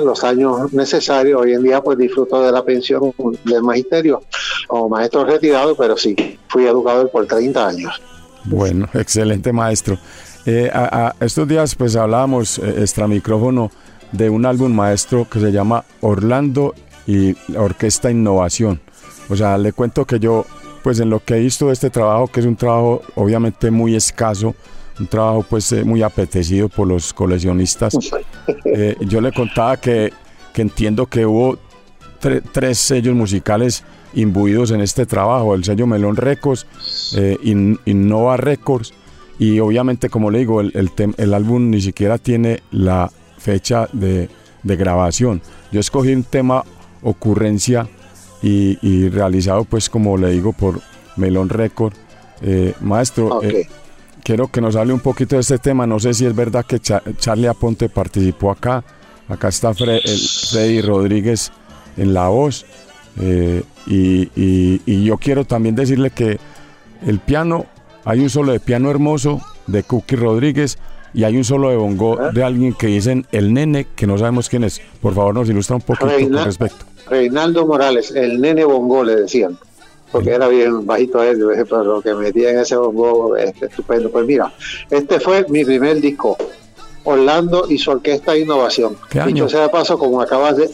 los 0.00 0.24
años 0.24 0.72
necesarios. 0.72 1.42
Hoy 1.42 1.52
en 1.52 1.62
día 1.62 1.82
pues 1.82 1.98
disfruto 1.98 2.42
de 2.42 2.50
la 2.50 2.64
pensión 2.64 3.12
del 3.44 3.62
magisterio 3.62 4.22
como 4.66 4.88
maestro 4.88 5.26
retirado 5.26 5.76
pero 5.76 5.96
sí 5.98 6.16
fui 6.48 6.64
educador 6.64 7.10
por 7.10 7.26
30 7.26 7.68
años. 7.68 8.00
Bueno 8.46 8.88
excelente 8.94 9.52
maestro. 9.52 9.98
Eh, 10.46 10.70
a, 10.72 11.14
estos 11.20 11.46
días 11.46 11.74
pues 11.74 11.96
hablábamos 11.96 12.58
eh, 12.58 12.76
extra 12.78 13.06
micrófono 13.06 13.70
de 14.12 14.30
un 14.30 14.46
álbum 14.46 14.72
maestro 14.72 15.28
que 15.30 15.38
se 15.38 15.52
llama 15.52 15.84
Orlando 16.00 16.74
y 17.06 17.36
Orquesta 17.58 18.10
Innovación. 18.10 18.80
O 19.28 19.36
sea 19.36 19.58
le 19.58 19.74
cuento 19.74 20.06
que 20.06 20.18
yo 20.18 20.46
pues 20.82 20.98
en 20.98 21.10
lo 21.10 21.20
que 21.20 21.34
he 21.34 21.40
visto 21.40 21.66
de 21.66 21.74
este 21.74 21.90
trabajo 21.90 22.28
que 22.28 22.40
es 22.40 22.46
un 22.46 22.56
trabajo 22.56 23.02
obviamente 23.16 23.70
muy 23.70 23.94
escaso 23.94 24.54
un 25.00 25.06
trabajo 25.06 25.44
pues 25.48 25.72
eh, 25.72 25.82
muy 25.82 26.02
apetecido 26.02 26.68
por 26.68 26.86
los 26.86 27.12
coleccionistas. 27.12 27.96
Eh, 28.64 28.96
yo 29.00 29.20
le 29.20 29.32
contaba 29.32 29.76
que, 29.76 30.12
que 30.52 30.62
entiendo 30.62 31.06
que 31.06 31.24
hubo 31.24 31.58
tres 32.52 32.78
sellos 32.78 33.14
musicales 33.14 33.84
imbuidos 34.14 34.70
en 34.72 34.80
este 34.80 35.06
trabajo, 35.06 35.54
el 35.54 35.62
sello 35.64 35.86
Melón 35.86 36.16
Records, 36.16 36.66
eh, 37.16 37.36
Innova 37.84 38.36
Records 38.36 38.92
y 39.38 39.60
obviamente 39.60 40.08
como 40.08 40.30
le 40.30 40.40
digo, 40.40 40.60
el, 40.60 40.90
el, 41.16 41.34
álbum 41.34 41.70
ni 41.70 41.80
siquiera 41.80 42.18
tiene 42.18 42.62
la 42.70 43.10
fecha 43.38 43.88
de, 43.92 44.28
de, 44.62 44.76
grabación. 44.76 45.42
Yo 45.70 45.80
escogí 45.80 46.12
un 46.12 46.24
tema 46.24 46.64
ocurrencia 47.02 47.88
y, 48.42 48.78
y, 48.82 49.08
realizado 49.08 49.64
pues 49.64 49.88
como 49.88 50.16
le 50.16 50.30
digo 50.30 50.52
por 50.52 50.80
Melón 51.16 51.48
Records. 51.48 51.96
maestro, 52.80 53.40
quiero 54.20 54.48
que 54.48 54.60
nos 54.60 54.76
hable 54.76 54.92
un 54.92 55.00
poquito 55.00 55.36
de 55.36 55.42
este 55.42 55.58
tema. 55.58 55.86
No 55.86 55.98
sé 55.98 56.14
si 56.14 56.26
es 56.26 56.34
verdad 56.34 56.64
que 56.64 56.80
Charlie 56.80 57.48
Aponte 57.48 57.88
participó 57.88 58.50
acá. 58.50 58.84
Acá 59.28 59.48
está 59.48 59.72
Freddy 59.74 60.80
Rodríguez 60.82 61.52
en 61.96 62.14
la 62.14 62.28
voz. 62.28 62.64
Eh, 63.20 63.62
y, 63.86 65.04
yo 65.04 65.18
quiero 65.18 65.44
también 65.44 65.74
decirle 65.74 66.10
que 66.10 66.38
el 67.06 67.18
piano, 67.18 67.66
hay 68.04 68.20
un 68.20 68.30
solo 68.30 68.52
de 68.52 68.60
piano 68.60 68.90
hermoso 68.90 69.40
de 69.66 69.82
Cookie 69.82 70.16
Rodríguez 70.16 70.78
y 71.12 71.24
hay 71.24 71.36
un 71.36 71.44
solo 71.44 71.70
de 71.70 71.76
bongo 71.76 72.18
ah. 72.20 72.30
de 72.32 72.44
alguien 72.44 72.72
que 72.72 72.86
dicen 72.86 73.26
el 73.32 73.52
nene, 73.52 73.86
que 73.96 74.06
no 74.06 74.18
sabemos 74.18 74.48
quién 74.48 74.64
es. 74.64 74.80
Por 75.00 75.14
favor, 75.14 75.34
nos 75.34 75.48
ilustra 75.48 75.76
un 75.76 75.82
poquito 75.82 76.06
con 76.06 76.44
respecto. 76.44 76.84
Reinaldo 77.08 77.66
Morales, 77.66 78.12
el 78.12 78.40
nene 78.40 78.64
bongo 78.64 79.02
le 79.02 79.16
decían 79.16 79.58
porque 80.10 80.30
era 80.30 80.48
bien 80.48 80.86
bajito 80.86 81.22
él, 81.22 81.38
pero 81.68 81.84
lo 81.84 82.02
que 82.02 82.14
metía 82.14 82.50
en 82.50 82.60
ese 82.60 82.76
bongo, 82.76 83.36
este, 83.36 83.66
estupendo. 83.66 84.10
Pues 84.10 84.26
mira, 84.26 84.52
este 84.90 85.20
fue 85.20 85.46
mi 85.48 85.64
primer 85.64 86.00
disco, 86.00 86.36
Orlando 87.04 87.66
y 87.68 87.78
su 87.78 87.90
orquesta 87.90 88.32
de 88.32 88.40
innovación. 88.40 88.96
¿Qué 89.08 89.20
año? 89.20 89.48
sea 89.48 89.62
de 89.62 89.68
paso, 89.68 89.98
como 89.98 90.20
acabas 90.20 90.56
de, 90.56 90.70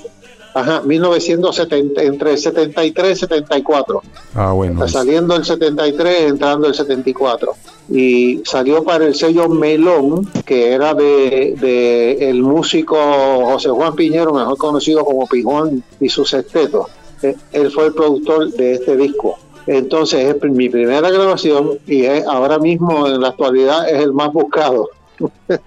Ajá, 0.56 0.80
1970, 0.80 2.02
entre 2.02 2.30
el 2.30 2.38
73 2.38 3.12
y 3.12 3.20
74. 3.20 4.02
Ah, 4.34 4.52
bueno. 4.52 4.88
Saliendo 4.88 5.36
el 5.36 5.44
73, 5.44 6.30
entrando 6.30 6.66
el 6.66 6.74
74. 6.74 7.52
Y 7.90 8.40
salió 8.42 8.82
para 8.82 9.04
el 9.04 9.14
sello 9.14 9.50
Melón, 9.50 10.26
que 10.46 10.72
era 10.72 10.94
de, 10.94 11.56
de 11.60 12.30
el 12.30 12.40
músico 12.40 12.96
José 12.96 13.68
Juan 13.68 13.94
Piñero, 13.94 14.32
mejor 14.32 14.56
conocido 14.56 15.04
como 15.04 15.26
Pijuán 15.26 15.82
y 16.00 16.08
su 16.08 16.24
sexteto. 16.24 16.88
Eh, 17.22 17.36
Él 17.52 17.70
fue 17.70 17.86
el 17.86 17.94
productor 17.94 18.50
de 18.52 18.74
este 18.74 18.96
disco. 18.96 19.38
Entonces 19.66 20.34
es 20.34 20.50
mi 20.50 20.68
primera 20.68 21.10
grabación 21.10 21.78
y 21.86 22.04
es, 22.04 22.24
ahora 22.26 22.58
mismo 22.58 23.06
en 23.06 23.20
la 23.20 23.28
actualidad 23.28 23.88
es 23.88 24.02
el 24.02 24.12
más 24.12 24.32
buscado. 24.32 24.90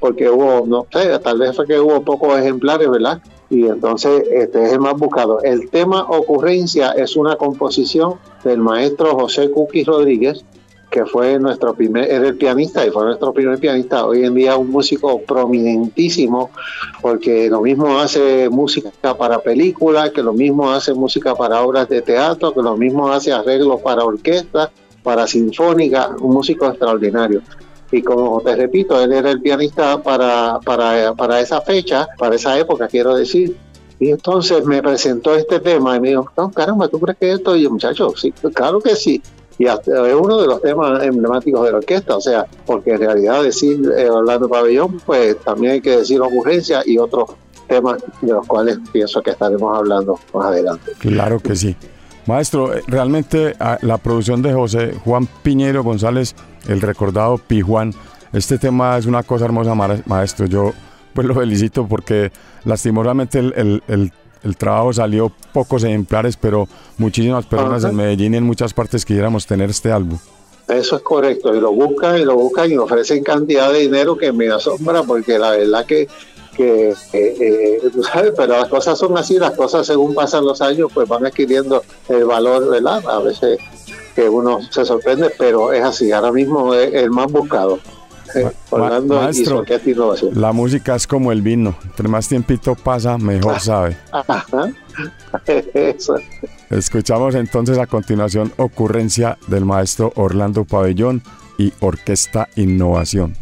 Porque 0.00 0.28
hubo, 0.28 0.66
no 0.66 0.86
sé, 0.92 1.18
tal 1.20 1.38
vez 1.38 1.54
fue 1.54 1.66
que 1.66 1.78
hubo 1.78 2.02
pocos 2.02 2.38
ejemplares, 2.38 2.90
¿verdad? 2.90 3.20
y 3.50 3.66
entonces 3.66 4.24
este 4.30 4.64
es 4.64 4.72
el 4.72 4.80
más 4.80 4.94
buscado. 4.94 5.42
El 5.42 5.70
tema 5.70 6.02
Ocurrencia 6.02 6.92
es 6.92 7.16
una 7.16 7.36
composición 7.36 8.14
del 8.44 8.58
maestro 8.58 9.14
José 9.14 9.50
Cuqui 9.50 9.84
Rodríguez, 9.84 10.44
que 10.90 11.04
fue 11.04 11.38
nuestro 11.38 11.74
primer, 11.74 12.10
era 12.10 12.28
el 12.28 12.36
pianista 12.36 12.86
y 12.86 12.90
fue 12.90 13.04
nuestro 13.04 13.32
primer 13.32 13.58
pianista. 13.58 14.06
Hoy 14.06 14.24
en 14.24 14.34
día 14.34 14.56
un 14.56 14.70
músico 14.70 15.20
prominentísimo, 15.22 16.50
porque 17.00 17.48
lo 17.50 17.60
mismo 17.60 17.98
hace 17.98 18.48
música 18.48 18.90
para 19.16 19.38
películas, 19.40 20.10
que 20.10 20.22
lo 20.22 20.32
mismo 20.32 20.70
hace 20.70 20.94
música 20.94 21.34
para 21.34 21.62
obras 21.62 21.88
de 21.88 22.02
teatro, 22.02 22.54
que 22.54 22.62
lo 22.62 22.76
mismo 22.76 23.10
hace 23.10 23.32
arreglos 23.32 23.80
para 23.82 24.04
orquesta, 24.04 24.70
para 25.02 25.26
sinfónica, 25.26 26.16
un 26.20 26.32
músico 26.34 26.66
extraordinario 26.66 27.42
y 27.90 28.02
como 28.02 28.40
te 28.42 28.54
repito, 28.54 29.00
él 29.02 29.12
era 29.12 29.30
el 29.30 29.40
pianista 29.40 30.02
para, 30.02 30.60
para, 30.60 31.14
para 31.14 31.40
esa 31.40 31.60
fecha, 31.62 32.06
para 32.18 32.36
esa 32.36 32.58
época, 32.58 32.86
quiero 32.88 33.14
decir. 33.14 33.56
Y 33.98 34.10
entonces 34.10 34.64
me 34.64 34.82
presentó 34.82 35.34
este 35.34 35.58
tema 35.58 35.96
y 35.96 36.00
me 36.00 36.08
dijo, 36.10 36.30
no, 36.36 36.50
caramba, 36.50 36.88
¿tú 36.88 37.00
crees 37.00 37.18
que 37.18 37.32
esto? 37.32 37.56
Y 37.56 37.62
yo, 37.62 37.70
muchacho, 37.70 38.12
sí, 38.16 38.32
claro 38.54 38.80
que 38.80 38.94
sí. 38.94 39.22
Y 39.58 39.66
es 39.66 39.80
uno 39.86 40.40
de 40.40 40.46
los 40.46 40.62
temas 40.62 41.02
emblemáticos 41.02 41.64
de 41.64 41.72
la 41.72 41.78
orquesta, 41.78 42.16
o 42.16 42.20
sea, 42.20 42.46
porque 42.64 42.92
en 42.92 43.00
realidad 43.00 43.42
decir 43.42 43.80
eh, 43.96 44.08
Orlando 44.08 44.48
Pabellón, 44.48 45.00
pues 45.04 45.36
también 45.40 45.72
hay 45.72 45.80
que 45.80 45.96
decir 45.96 46.20
ocurrencia 46.20 46.82
y 46.86 46.96
otros 46.98 47.30
temas 47.66 48.00
de 48.22 48.32
los 48.32 48.46
cuales 48.46 48.78
pienso 48.92 49.20
que 49.20 49.30
estaremos 49.30 49.76
hablando 49.76 50.18
más 50.32 50.46
adelante. 50.46 50.92
Claro 51.00 51.40
que 51.40 51.56
sí. 51.56 51.76
Maestro, 52.26 52.74
eh, 52.74 52.82
realmente 52.86 53.56
ah, 53.58 53.78
la 53.82 53.98
producción 53.98 54.42
de 54.42 54.52
José 54.52 54.94
Juan 55.04 55.26
Piñero 55.42 55.82
González, 55.82 56.34
el 56.68 56.80
recordado 56.80 57.38
Pijuan, 57.38 57.94
este 58.32 58.58
tema 58.58 58.96
es 58.98 59.06
una 59.06 59.22
cosa 59.22 59.46
hermosa, 59.46 59.74
maestro. 59.74 60.46
Yo 60.46 60.72
pues 61.14 61.26
lo 61.26 61.34
felicito 61.34 61.86
porque 61.86 62.30
lastimosamente 62.64 63.38
el, 63.38 63.82
el, 63.88 64.12
trabajo 64.56 64.92
salió 64.92 65.32
pocos 65.52 65.84
ejemplares, 65.84 66.36
pero 66.36 66.68
muchísimas 66.96 67.46
personas 67.46 67.84
en 67.84 67.96
Medellín 67.96 68.34
y 68.34 68.36
en 68.38 68.44
muchas 68.44 68.72
partes 68.72 69.04
quisiéramos 69.04 69.46
tener 69.46 69.70
este 69.70 69.92
álbum. 69.92 70.18
Eso 70.68 70.96
es 70.96 71.02
correcto, 71.02 71.54
y 71.54 71.60
lo 71.60 71.72
buscan 71.72 72.18
y 72.18 72.24
lo 72.24 72.34
buscan 72.34 72.70
y 72.70 72.76
ofrecen 72.76 73.24
cantidad 73.24 73.72
de 73.72 73.80
dinero 73.80 74.16
que 74.18 74.32
me 74.32 74.48
asombra 74.48 75.02
porque 75.02 75.38
la 75.38 75.52
verdad 75.52 75.86
que 75.86 76.08
que, 76.58 76.92
eh, 77.12 77.80
tú 77.92 78.02
sabes, 78.02 78.32
pero 78.36 78.58
las 78.58 78.68
cosas 78.68 78.98
son 78.98 79.16
así, 79.16 79.38
las 79.38 79.52
cosas 79.52 79.86
según 79.86 80.12
pasan 80.12 80.44
los 80.44 80.60
años, 80.60 80.90
pues 80.92 81.08
van 81.08 81.24
adquiriendo 81.24 81.84
el 82.08 82.24
valor, 82.24 82.68
¿verdad? 82.68 83.00
A 83.08 83.20
veces 83.20 83.60
que 84.16 84.28
uno 84.28 84.58
se 84.68 84.84
sorprende, 84.84 85.30
pero 85.38 85.72
es 85.72 85.84
así, 85.84 86.10
ahora 86.10 86.32
mismo 86.32 86.74
es 86.74 86.92
el 86.92 87.10
más 87.10 87.30
buscado. 87.30 87.78
Eh, 88.34 88.50
maestro, 89.06 89.64
la 90.32 90.52
música 90.52 90.94
es 90.94 91.06
como 91.06 91.32
el 91.32 91.42
vino, 91.42 91.76
entre 91.84 92.08
más 92.08 92.28
tiempito 92.28 92.74
pasa, 92.74 93.16
mejor 93.18 93.54
ah, 93.56 93.60
sabe. 93.60 93.96
Escuchamos 96.70 97.34
entonces 97.34 97.78
a 97.78 97.86
continuación 97.86 98.52
ocurrencia 98.56 99.38
del 99.46 99.64
maestro 99.64 100.12
Orlando 100.16 100.64
Pabellón 100.64 101.22
y 101.56 101.72
Orquesta 101.80 102.48
Innovación. 102.56 103.34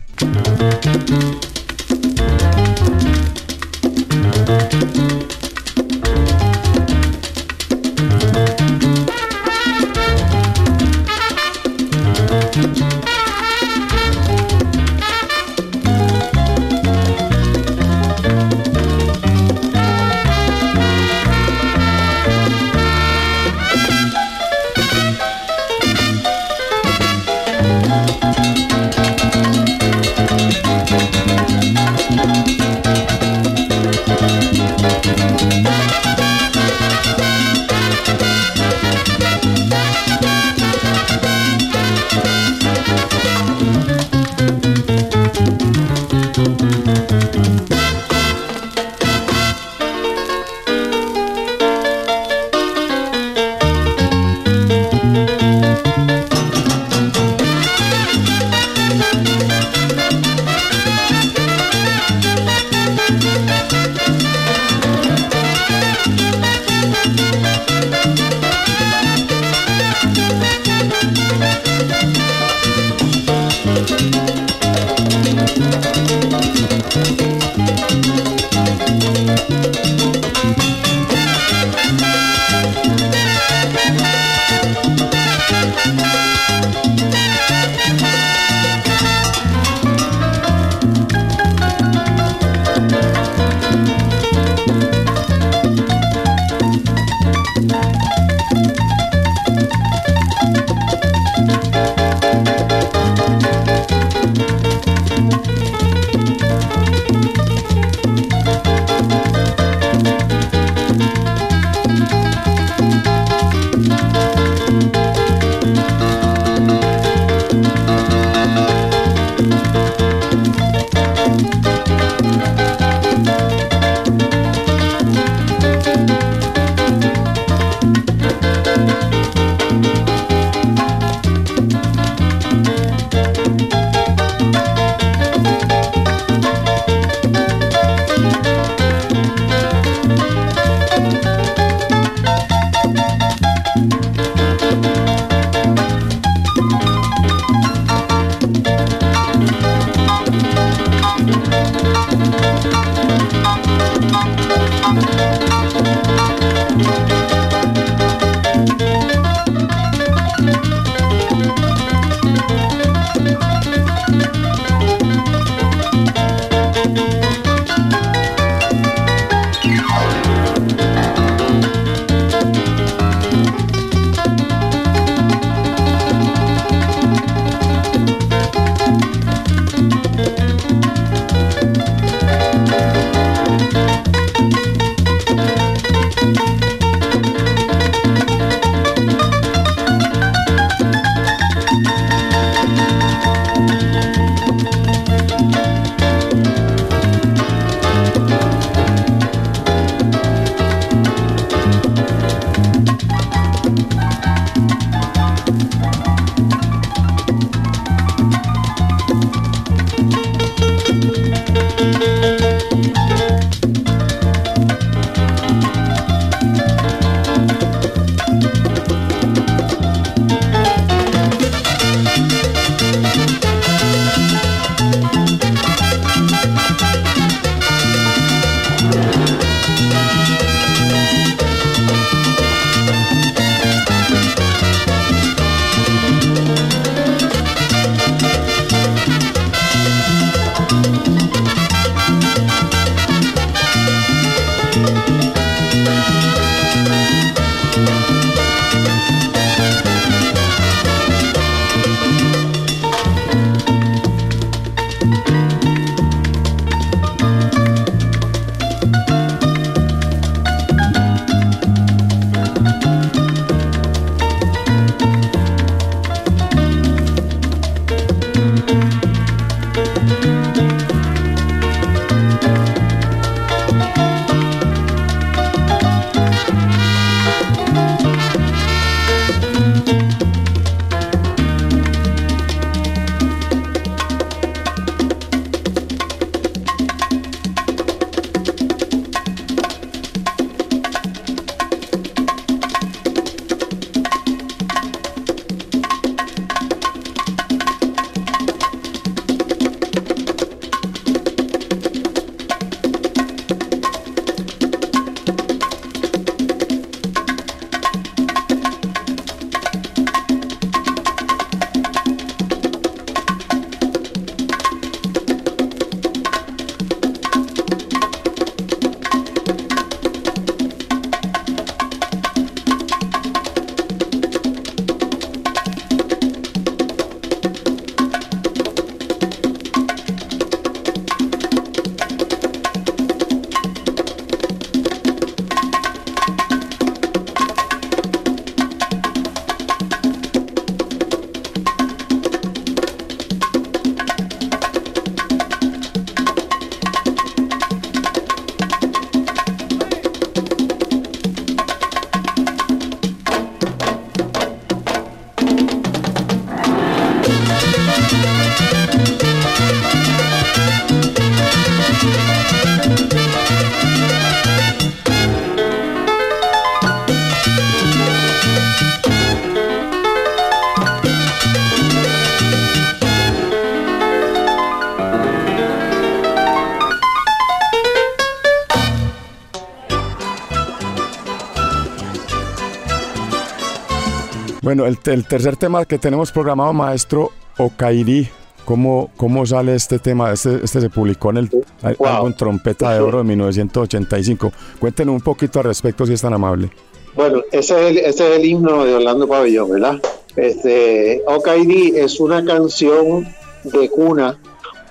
Bueno, 384.77 384.95
el, 384.95 385.13
el 385.13 385.25
tercer 385.27 385.57
tema 385.57 385.87
que 385.87 385.97
tenemos 385.99 386.31
programado, 386.31 386.75
maestro 386.75 387.31
Okairi, 387.57 388.29
¿cómo, 388.67 389.11
cómo 389.17 389.47
sale 389.47 389.75
este 389.75 389.99
tema? 389.99 390.31
Este, 390.33 390.61
este 390.63 390.83
se 390.83 390.91
publicó 390.91 391.31
en 391.31 391.39
el 391.39 391.49
Wow. 391.97 392.07
álbum 392.07 392.35
Trompeta 392.35 392.93
de 392.93 393.01
Oro 393.01 393.19
de 393.19 393.25
1985. 393.29 394.53
Cuéntenos 394.79 395.15
un 395.15 395.23
poquito 395.23 395.61
al 395.61 395.65
respecto, 395.65 396.05
si 396.05 396.13
es 396.13 396.21
tan 396.21 396.35
amable. 396.35 396.71
Bueno, 397.15 397.41
ese 397.53 397.75
es 397.75 397.91
el, 397.91 397.97
ese 398.05 398.29
es 398.35 398.39
el 398.39 398.45
himno 398.45 398.85
de 398.85 398.93
Orlando 398.97 399.27
Pabellón, 399.27 399.71
¿verdad? 399.71 399.99
Este, 400.37 401.23
Okaidi 401.27 401.95
es 401.97 402.21
una 402.21 402.45
canción 402.45 403.27
de 403.65 403.89
cuna 403.89 404.39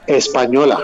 española 0.08 0.84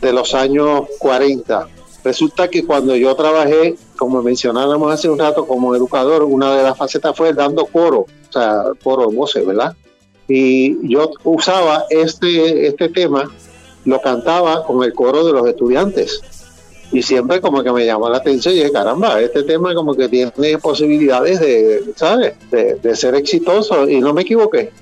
de 0.00 0.12
los 0.14 0.32
años 0.34 0.84
40. 0.98 1.68
Resulta 2.04 2.48
que 2.48 2.64
cuando 2.64 2.96
yo 2.96 3.14
trabajé, 3.14 3.74
como 4.00 4.22
mencionábamos 4.22 4.90
hace 4.90 5.10
un 5.10 5.18
rato, 5.18 5.46
como 5.46 5.76
educador, 5.76 6.24
una 6.24 6.56
de 6.56 6.62
las 6.62 6.78
facetas 6.78 7.14
fue 7.14 7.34
dando 7.34 7.66
coro, 7.66 8.06
o 8.06 8.32
sea, 8.32 8.62
coro, 8.82 9.10
voces, 9.10 9.44
¿verdad? 9.44 9.76
Y 10.26 10.88
yo 10.88 11.10
usaba 11.22 11.84
este, 11.90 12.66
este 12.66 12.88
tema, 12.88 13.30
lo 13.84 14.00
cantaba 14.00 14.64
con 14.64 14.82
el 14.84 14.94
coro 14.94 15.26
de 15.26 15.34
los 15.34 15.46
estudiantes. 15.46 16.22
Y 16.90 17.02
siempre 17.02 17.42
como 17.42 17.62
que 17.62 17.70
me 17.72 17.84
llamó 17.84 18.08
la 18.08 18.16
atención 18.16 18.54
y 18.54 18.60
dije, 18.60 18.72
caramba, 18.72 19.20
este 19.20 19.42
tema 19.42 19.74
como 19.74 19.94
que 19.94 20.08
tiene 20.08 20.56
posibilidades 20.56 21.38
de, 21.38 21.92
¿sabes? 21.94 22.32
De, 22.50 22.96
ser 22.96 23.14
exitoso. 23.16 23.86
Y 23.86 24.00
no 24.00 24.14
me 24.14 24.22
equivoqué, 24.22 24.72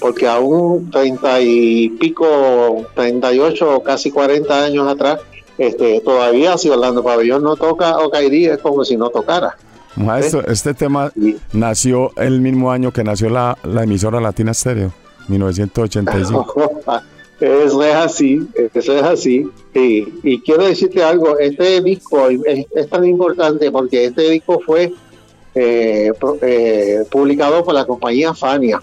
porque 0.00 0.26
aún 0.26 0.90
treinta 0.90 1.40
y 1.40 1.88
pico, 1.98 2.86
38 2.94 3.76
o 3.76 3.82
casi 3.82 4.10
40 4.10 4.64
años 4.64 4.86
atrás, 4.86 5.20
este, 5.58 6.00
todavía 6.00 6.56
si 6.58 6.68
Orlando 6.70 7.02
Pabellón 7.02 7.42
no 7.42 7.56
toca 7.56 7.98
o 7.98 8.10
caería 8.10 8.54
es 8.54 8.60
como 8.60 8.84
si 8.84 8.96
no 8.96 9.08
tocara. 9.10 9.56
Maestro, 9.96 10.46
este 10.46 10.74
tema 10.74 11.10
Y- 11.16 11.36
nació 11.52 12.12
el 12.16 12.40
mismo 12.40 12.70
año 12.70 12.92
que 12.92 13.02
nació 13.02 13.30
la, 13.30 13.56
la 13.64 13.84
emisora 13.84 14.20
Latina 14.20 14.52
Stereo, 14.52 14.92
1985. 15.28 16.82
Eso 17.40 17.82
es 17.82 17.94
así, 17.94 18.46
eso 18.72 18.92
es 18.96 19.02
así. 19.02 19.46
Y, 19.74 20.06
y 20.22 20.40
quiero 20.40 20.64
decirte 20.64 21.02
algo, 21.02 21.38
este 21.38 21.82
disco 21.82 22.28
es, 22.28 22.66
es 22.74 22.88
tan 22.88 23.04
importante 23.04 23.70
porque 23.70 24.06
este 24.06 24.30
disco 24.30 24.60
fue 24.64 24.92
eh, 25.54 26.10
eh, 26.42 27.04
publicado 27.10 27.62
por 27.64 27.74
la 27.74 27.84
compañía 27.84 28.32
Fania. 28.34 28.80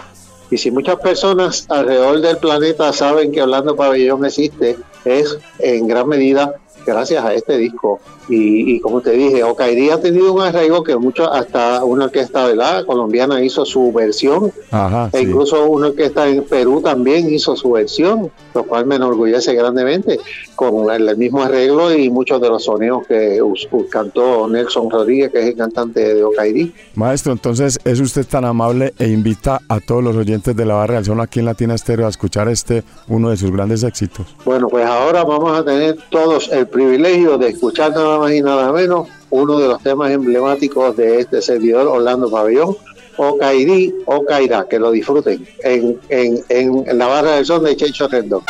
Y 0.52 0.58
si 0.58 0.70
muchas 0.70 0.98
personas 0.98 1.66
alrededor 1.70 2.22
del 2.22 2.38
planeta 2.38 2.94
saben 2.94 3.32
que 3.32 3.42
Orlando 3.42 3.76
Pabellón 3.76 4.24
existe, 4.26 4.78
es 5.04 5.38
en 5.58 5.88
gran 5.88 6.08
medida 6.08 6.54
gracias 6.86 7.24
a 7.24 7.34
este 7.34 7.58
disco. 7.58 8.00
Y, 8.30 8.76
y 8.76 8.80
como 8.80 9.02
te 9.02 9.12
dije, 9.12 9.44
Okairi 9.44 9.90
ha 9.90 10.00
tenido 10.00 10.34
un 10.34 10.42
arraigo 10.42 10.84
que 10.84 10.96
mucho, 10.96 11.32
hasta 11.32 11.84
una 11.84 12.06
orquesta 12.06 12.46
¿verdad? 12.48 12.86
colombiana 12.86 13.44
hizo 13.44 13.66
su 13.66 13.92
versión 13.92 14.52
Ajá, 14.72 15.10
e 15.12 15.20
sí. 15.20 15.24
incluso 15.26 15.66
uno 15.68 15.94
que 15.94 16.06
está 16.06 16.28
en 16.30 16.44
Perú 16.44 16.82
también 16.82 17.34
hizo 17.34 17.56
su 17.56 17.72
versión, 17.72 18.32
lo 18.54 18.64
cual 18.64 18.86
me 18.86 18.96
enorgullece 18.96 19.54
grandemente, 19.54 20.20
con 20.56 20.90
el, 20.90 21.10
el 21.10 21.18
mismo 21.18 21.44
arreglo 21.44 21.94
y 21.94 22.10
muchos 22.10 22.40
de 22.42 22.50
los 22.50 22.64
sonidos 22.64 23.06
que 23.08 23.42
us- 23.42 23.68
us- 23.72 23.88
cantó 23.90 24.48
Nelson 24.48 24.90
Rodríguez, 24.90 25.32
que 25.32 25.40
es 25.40 25.46
el 25.48 25.56
cantante 25.56 26.14
de 26.16 26.24
Okairi. 26.24 26.74
Maestro, 26.96 27.34
entonces 27.34 27.78
es 27.84 28.00
usted 28.00 28.26
tan 28.26 28.46
amable 28.46 28.94
e 29.00 29.08
invita 29.10 29.60
a 29.68 29.80
todos 29.80 30.04
los 30.04 30.16
oyentes 30.16 30.56
de 30.56 30.66
la 30.66 30.76
barra 30.76 30.96
del 30.96 31.06
son 31.06 31.20
aquí 31.20 31.40
en 31.40 31.46
Latina 31.46 31.78
Stereo 31.78 32.06
a 32.06 32.10
escuchar 32.10 32.48
este, 32.48 32.84
uno 33.10 33.30
de 33.32 33.38
sus 33.38 33.52
grandes 33.52 33.84
éxitos. 33.84 34.26
Bueno, 34.46 34.68
pues 34.70 34.86
ahora 34.86 35.24
vamos 35.26 35.58
a 35.60 35.66
tener 35.66 35.98
todos 36.10 36.50
el 36.52 36.68
privilegio 36.68 37.38
de 37.38 37.50
escuchar 37.50 37.94
nada 38.14 38.20
más 38.20 38.34
y 38.34 38.42
nada 38.42 38.72
menos 38.72 39.08
uno 39.30 39.60
de 39.60 39.68
los 39.68 39.82
temas 39.82 40.12
emblemáticos 40.12 40.96
de 40.96 41.20
este 41.20 41.42
servidor, 41.42 41.88
Orlando 41.88 42.30
Pabellón, 42.30 42.78
Okairi, 43.18 43.94
Okaira, 44.06 44.68
que 44.70 44.80
lo 44.80 44.92
disfruten 44.92 45.48
en, 45.64 46.00
en, 46.10 46.44
en 46.50 46.98
la 46.98 47.08
barra 47.08 47.36
del 47.36 47.46
son 47.46 47.64
de 47.64 47.76
Checho 47.76 48.08
Rendón. 48.08 48.44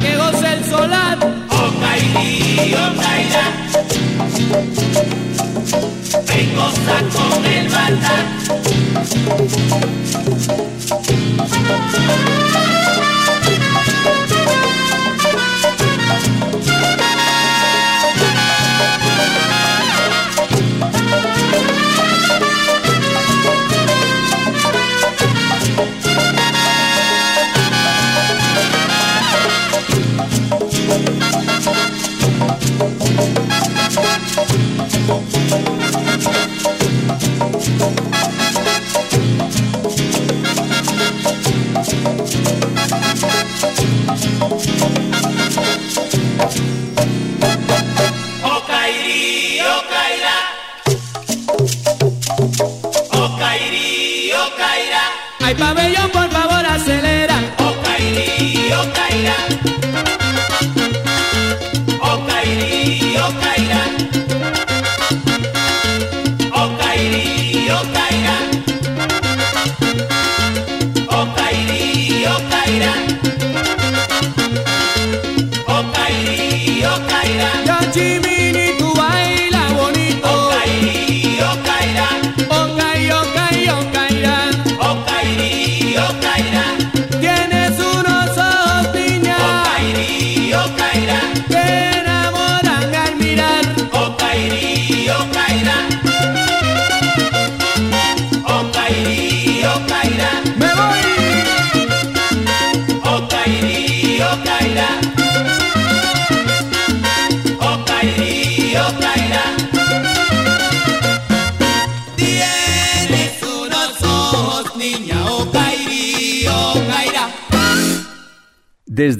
Que 0.00 0.16
goce 0.16 0.52
el 0.52 0.64
solar. 0.64 1.18
O 1.22 1.80
cairi, 1.80 2.74
o 2.74 2.86
cairá, 3.00 3.46
ven 6.26 6.54
goza 6.56 6.96
con 7.14 7.44
el 7.44 7.68
bata. 7.68 8.16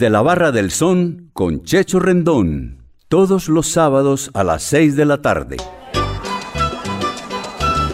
Desde 0.00 0.12
la 0.12 0.22
Barra 0.22 0.50
del 0.50 0.70
Son 0.70 1.28
con 1.34 1.62
Checho 1.62 2.00
Rendón. 2.00 2.86
Todos 3.08 3.50
los 3.50 3.68
sábados 3.68 4.30
a 4.32 4.42
las 4.44 4.62
6 4.62 4.96
de 4.96 5.04
la 5.04 5.20
tarde. 5.20 5.58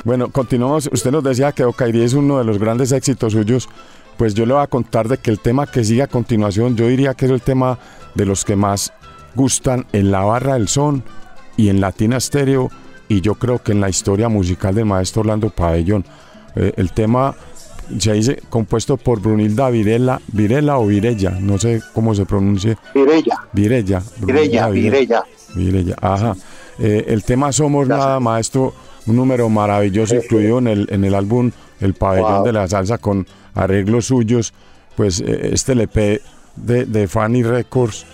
Bueno, 0.05 0.31
continuamos. 0.31 0.88
Usted 0.92 1.11
nos 1.11 1.25
decía 1.25 1.51
que 1.51 1.64
Okairi 1.64 2.03
es 2.03 2.12
uno 2.12 2.38
de 2.38 2.45
los 2.45 2.61
grandes 2.61 2.92
éxitos 2.92 3.33
suyos. 3.33 3.69
Pues 4.16 4.35
yo 4.35 4.47
le 4.47 4.55
voy 4.55 4.62
a 4.62 4.69
contar 4.69 5.09
de 5.09 5.19
que 5.19 5.33
el 5.33 5.40
tema 5.40 5.66
que 5.66 5.83
sigue 5.83 6.03
a 6.03 6.07
continuación, 6.07 6.77
yo 6.77 6.87
diría 6.87 7.14
que 7.14 7.25
es 7.25 7.33
el 7.33 7.42
tema 7.42 7.77
de 8.14 8.25
los 8.25 8.45
que 8.45 8.55
más 8.55 8.92
gustan 9.35 9.85
en 9.92 10.12
la 10.12 10.21
barra 10.21 10.55
del 10.55 10.69
son 10.69 11.03
y 11.57 11.71
en 11.71 11.81
Latina 11.81 12.21
Stereo 12.21 12.71
y 13.09 13.21
yo 13.21 13.35
creo 13.35 13.61
que 13.61 13.73
en 13.73 13.81
la 13.81 13.88
historia 13.88 14.29
musical 14.29 14.77
del 14.77 14.85
maestro 14.85 15.23
Orlando 15.23 15.51
Pabellón. 15.51 16.05
Eh, 16.55 16.73
el 16.77 16.92
tema 16.92 17.35
se 17.99 18.12
dice 18.12 18.42
compuesto 18.49 18.96
por 18.96 19.20
Brunilda 19.20 19.70
Virela, 19.70 20.20
Virela 20.33 20.79
o 20.79 20.87
Virella, 20.87 21.31
no 21.31 21.59
sé 21.59 21.83
cómo 21.92 22.14
se 22.14 22.27
pronuncia. 22.27 22.77
Virella, 22.94 23.38
Virella. 23.53 24.03
Virella, 24.20 24.68
Virella. 24.68 25.25
Virella, 25.55 25.96
ajá. 26.01 26.37
Eh, 26.79 27.05
el 27.09 27.25
tema 27.25 27.53
Somos 27.53 27.87
Gracias. 27.88 28.07
Nada, 28.07 28.20
maestro, 28.20 28.75
un 29.07 29.16
número 29.16 29.49
maravilloso 29.49 30.14
Sí, 30.14 30.20
incluido 30.25 30.59
en 30.59 30.68
el, 30.68 30.87
en 30.90 31.05
el 31.05 31.14
álbum 31.14 31.51
El 31.81 31.94
Pabellón 31.94 32.35
Wow. 32.38 32.44
de 32.44 32.53
la 32.53 32.68
Salsa 32.68 32.99
con 32.99 33.27
arreglos 33.55 34.07
suyos. 34.07 34.53
Pues 34.96 35.20
eh, 35.20 35.51
este 35.53 35.72
LP 35.72 36.20
de, 36.57 36.85
de 36.87 37.07
Fanny 37.09 37.42
Records, 37.42 38.05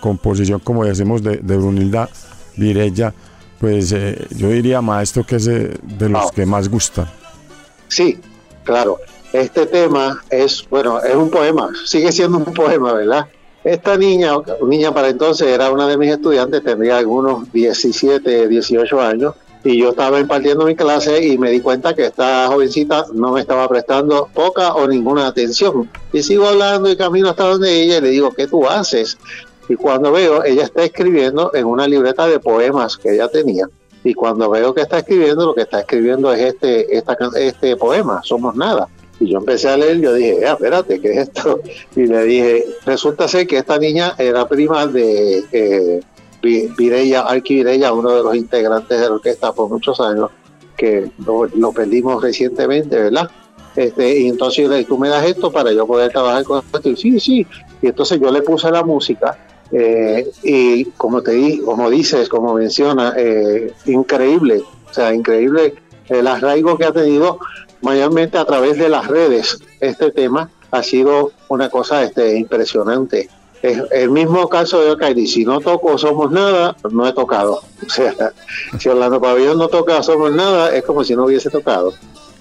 composición, 0.00 0.60
como 0.60 0.84
decimos, 0.84 1.22
de, 1.22 1.36
de 1.38 1.56
Brunilda 1.56 2.08
Virella, 2.56 3.14
pues 3.60 3.92
eh, 3.92 4.26
yo 4.36 4.48
diría, 4.48 4.82
maestro, 4.82 5.24
que 5.24 5.36
es 5.36 5.46
eh, 5.46 5.76
de 5.82 6.08
los 6.08 6.22
Wow. 6.22 6.30
que 6.32 6.46
más 6.46 6.68
gustan. 6.68 7.06
Sí, 7.88 8.18
claro. 8.64 8.98
Este 9.32 9.66
tema 9.66 10.22
es, 10.28 10.66
bueno, 10.68 11.00
es 11.00 11.14
un 11.14 11.30
poema, 11.30 11.70
sigue 11.86 12.12
siendo 12.12 12.38
un 12.38 12.52
poema, 12.52 12.92
¿verdad? 12.92 13.26
Esta 13.64 13.96
niña, 13.96 14.32
niña 14.66 14.92
para 14.92 15.08
entonces 15.08 15.46
era 15.46 15.70
una 15.70 15.86
de 15.86 15.96
mis 15.96 16.10
estudiantes, 16.10 16.62
tendría 16.62 16.98
algunos 16.98 17.50
17, 17.52 18.48
18 18.48 19.00
años, 19.00 19.34
y 19.64 19.78
yo 19.78 19.90
estaba 19.90 20.18
impartiendo 20.18 20.64
mi 20.66 20.74
clase 20.74 21.24
y 21.24 21.38
me 21.38 21.50
di 21.50 21.60
cuenta 21.60 21.94
que 21.94 22.06
esta 22.06 22.48
jovencita 22.48 23.06
no 23.14 23.32
me 23.32 23.40
estaba 23.40 23.68
prestando 23.68 24.28
poca 24.34 24.74
o 24.74 24.88
ninguna 24.88 25.28
atención. 25.28 25.88
Y 26.12 26.22
sigo 26.22 26.48
hablando 26.48 26.90
y 26.90 26.96
camino 26.96 27.30
hasta 27.30 27.44
donde 27.44 27.82
ella 27.82 27.98
y 27.98 28.00
le 28.00 28.08
digo, 28.08 28.32
¿qué 28.32 28.48
tú 28.48 28.66
haces? 28.66 29.16
Y 29.68 29.76
cuando 29.76 30.10
veo, 30.10 30.44
ella 30.44 30.64
está 30.64 30.82
escribiendo 30.82 31.52
en 31.54 31.66
una 31.66 31.86
libreta 31.86 32.26
de 32.26 32.40
poemas 32.40 32.96
que 32.96 33.14
ella 33.14 33.28
tenía. 33.28 33.68
Y 34.02 34.14
cuando 34.14 34.50
veo 34.50 34.74
que 34.74 34.80
está 34.80 34.98
escribiendo, 34.98 35.46
lo 35.46 35.54
que 35.54 35.62
está 35.62 35.80
escribiendo 35.80 36.32
es 36.32 36.40
este, 36.40 36.96
esta, 36.96 37.16
este 37.36 37.76
poema, 37.76 38.20
Somos 38.24 38.56
Nada. 38.56 38.88
Y 39.20 39.30
yo 39.30 39.38
empecé 39.38 39.68
a 39.68 39.76
leer, 39.76 40.00
yo 40.00 40.14
dije, 40.14 40.44
"Ah, 40.46 40.52
espérate, 40.52 41.00
¿qué 41.00 41.12
es 41.12 41.18
esto? 41.28 41.60
Y 41.96 42.06
le 42.06 42.24
dije, 42.24 42.66
resulta 42.86 43.28
ser 43.28 43.46
que 43.46 43.58
esta 43.58 43.78
niña 43.78 44.14
era 44.18 44.48
prima 44.48 44.86
de 44.86 45.44
eh, 45.52 46.00
Vi- 46.42 46.68
Virella, 46.76 47.22
Arqui 47.22 47.56
Virella, 47.56 47.92
uno 47.92 48.10
de 48.10 48.22
los 48.22 48.34
integrantes 48.34 48.98
de 49.00 49.06
la 49.08 49.14
orquesta 49.14 49.52
por 49.52 49.68
muchos 49.68 50.00
años, 50.00 50.30
que 50.76 51.10
lo, 51.24 51.46
lo 51.46 51.72
perdimos 51.72 52.20
recientemente, 52.22 52.96
¿verdad? 52.96 53.30
Este, 53.76 54.18
y 54.18 54.28
entonces 54.28 54.64
yo 54.64 54.68
le 54.70 54.78
dije, 54.78 54.88
tú 54.88 54.98
me 54.98 55.08
das 55.08 55.24
esto 55.24 55.50
para 55.52 55.70
yo 55.72 55.86
poder 55.86 56.10
trabajar 56.10 56.42
con 56.44 56.58
esto. 56.72 56.88
Y 56.90 56.96
sí, 56.96 57.20
sí. 57.20 57.46
Y 57.80 57.86
entonces 57.86 58.20
yo 58.20 58.30
le 58.30 58.42
puse 58.42 58.70
la 58.70 58.82
música 58.82 59.38
eh, 59.70 60.28
y 60.42 60.84
como 60.96 61.22
te 61.22 61.30
di, 61.32 61.58
como 61.60 61.88
dices, 61.88 62.28
como 62.28 62.54
menciona, 62.54 63.14
eh, 63.16 63.72
increíble, 63.86 64.62
o 64.90 64.92
sea, 64.92 65.14
increíble 65.14 65.74
el 66.08 66.26
arraigo 66.26 66.76
que 66.76 66.84
ha 66.84 66.92
tenido 66.92 67.38
mayormente 67.82 68.38
a 68.38 68.44
través 68.44 68.78
de 68.78 68.88
las 68.88 69.06
redes. 69.06 69.58
Este 69.80 70.10
tema 70.10 70.50
ha 70.70 70.82
sido 70.82 71.32
una 71.48 71.68
cosa 71.68 72.02
este, 72.02 72.38
impresionante. 72.38 73.28
Es 73.62 73.80
el 73.92 74.10
mismo 74.10 74.48
caso 74.48 74.80
de 74.80 74.90
Okairi, 74.90 75.26
si 75.26 75.44
no 75.44 75.60
toco 75.60 75.96
Somos 75.96 76.32
Nada, 76.32 76.76
no 76.90 77.06
he 77.06 77.12
tocado. 77.12 77.62
O 77.86 77.90
sea, 77.90 78.14
si 78.78 78.88
Orlando 78.88 79.20
Pabellón 79.20 79.58
no 79.58 79.68
toca 79.68 80.02
Somos 80.02 80.32
Nada, 80.32 80.74
es 80.74 80.82
como 80.84 81.04
si 81.04 81.14
no 81.14 81.26
hubiese 81.26 81.50
tocado. 81.50 81.92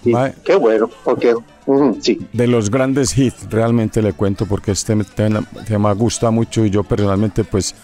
Y 0.03 0.13
qué 0.43 0.55
bueno, 0.55 0.89
porque 1.03 1.35
sí, 1.99 2.19
de 2.33 2.47
los 2.47 2.71
grandes 2.71 3.15
hits, 3.15 3.47
realmente 3.51 4.01
le 4.01 4.13
cuento, 4.13 4.47
porque 4.47 4.71
este 4.71 4.95
tema, 5.03 5.43
tema 5.67 5.91
gusta 5.93 6.31
mucho 6.31 6.65
y 6.65 6.71
yo 6.71 6.83
personalmente, 6.83 7.43
pues, 7.43 7.75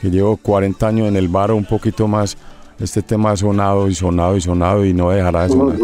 que 0.00 0.08
llevo 0.08 0.36
40 0.36 0.86
años 0.86 1.08
en 1.08 1.16
el 1.16 1.28
bar 1.28 1.50
o 1.50 1.56
un 1.56 1.64
poquito 1.64 2.06
más, 2.06 2.36
este 2.80 3.02
tema 3.02 3.30
ha 3.30 3.36
sonado 3.36 3.88
y 3.88 3.94
sonado 3.94 4.36
y 4.36 4.40
sonado 4.40 4.84
y 4.84 4.92
no 4.92 5.10
dejará 5.10 5.44
de 5.44 5.48
sonar. 5.50 5.78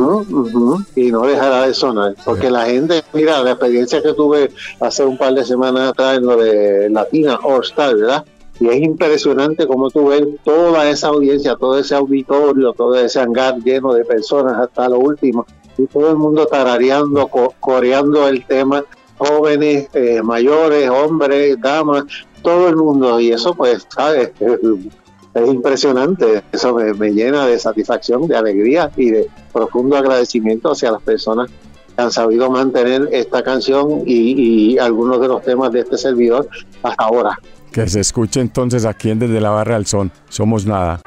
Y 0.97 1.11
no 1.13 1.23
dejará 1.23 1.67
de 1.67 1.75
sonar, 1.75 2.15
porque 2.25 2.51
la 2.51 2.67
gente, 2.67 3.03
mira, 3.13 3.43
la 3.43 3.53
experiencia 3.53 4.03
que 4.03 4.13
tuve 4.13 4.51
hace 4.81 5.05
un 5.05 5.17
par 5.17 5.35
de 5.35 5.45
semanas 5.45 5.91
atrás 5.91 6.19
en 6.19 6.27
lo 6.27 6.37
de 6.37 6.91
Latina 6.91 7.39
All 7.43 7.63
Star, 7.63 7.95
¿verdad? 7.97 8.25
Y 8.59 8.69
es 8.69 8.77
impresionante 8.83 9.67
cómo 9.67 9.89
tú 9.91 10.09
ves 10.09 10.23
toda 10.45 10.91
esa 10.91 11.09
audiencia, 11.09 11.57
todo 11.57 11.79
ese 11.79 11.95
auditorio, 11.95 12.73
todo 12.75 12.95
ese 12.95 13.19
hangar 13.21 13.57
lleno 13.63 13.95
de 13.95 14.05
personas 14.05 14.59
hasta 14.59 14.89
lo 14.89 14.99
último, 14.99 15.47
y 15.79 15.87
todo 15.87 16.11
el 16.11 16.17
mundo 16.17 16.45
tarareando, 16.47 17.27
co- 17.29 17.55
coreando 17.61 18.29
el 18.29 18.45
tema, 18.45 18.85
jóvenes, 19.17 19.89
eh, 19.95 20.21
mayores, 20.23 20.91
hombres, 20.91 21.57
damas, 21.61 22.05
todo 22.43 22.69
el 22.69 22.77
mundo, 22.77 23.19
y 23.21 23.31
eso 23.33 23.55
pues, 23.55 23.87
¿sabes? 23.95 24.33
Es 25.35 25.49
impresionante, 25.49 26.43
eso 26.51 26.75
me, 26.75 27.11
llena 27.11 27.47
de 27.47 27.59
satisfacción, 27.59 28.27
de 28.27 28.37
alegría 28.37 28.91
y 28.97 29.11
de 29.11 29.29
profundo 29.53 29.97
agradecimiento 29.97 30.73
hacia 30.73 30.91
las 30.91 31.03
personas 31.03 31.49
que 31.49 32.03
han 32.03 32.11
sabido 32.11 32.51
mantener 32.51 33.09
esta 33.13 33.43
canción 33.43 34.03
y, 34.07 34.73
y 34.73 34.79
algunos 34.79 35.21
de 35.21 35.29
los 35.29 35.43
temas 35.43 35.71
de 35.73 35.81
este 35.81 35.99
servidor 35.99 36.49
hasta 36.83 37.05
ahora. 37.05 37.39
Que 37.71 37.89
se 37.89 38.01
escuche 38.01 38.41
entonces 38.41 38.85
aquí 38.85 39.11
en 39.11 39.21
Desde 39.21 39.41
la 39.41 39.51
Barra 39.51 39.75
del 39.75 39.87
Son, 39.87 40.11
Somos 40.29 40.67
Nada. 40.67 41.01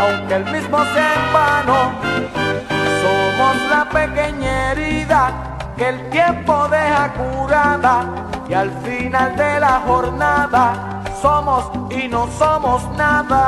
Aunque 0.00 0.34
el 0.34 0.44
mismo 0.46 0.78
sea 0.84 1.14
en 1.14 1.32
vano. 1.32 1.92
Somos 3.02 3.56
la 3.70 3.88
pequeña 3.88 4.72
herida 4.72 5.32
que 5.76 5.88
el 5.88 6.10
tiempo 6.10 6.68
deja 6.68 7.12
curada 7.14 8.04
y 8.48 8.54
al 8.54 8.70
final 8.82 9.36
de 9.36 9.60
la 9.60 9.80
jornada 9.86 11.02
somos 11.20 11.70
y 11.90 12.08
no 12.08 12.28
somos 12.38 12.88
nada. 12.96 13.42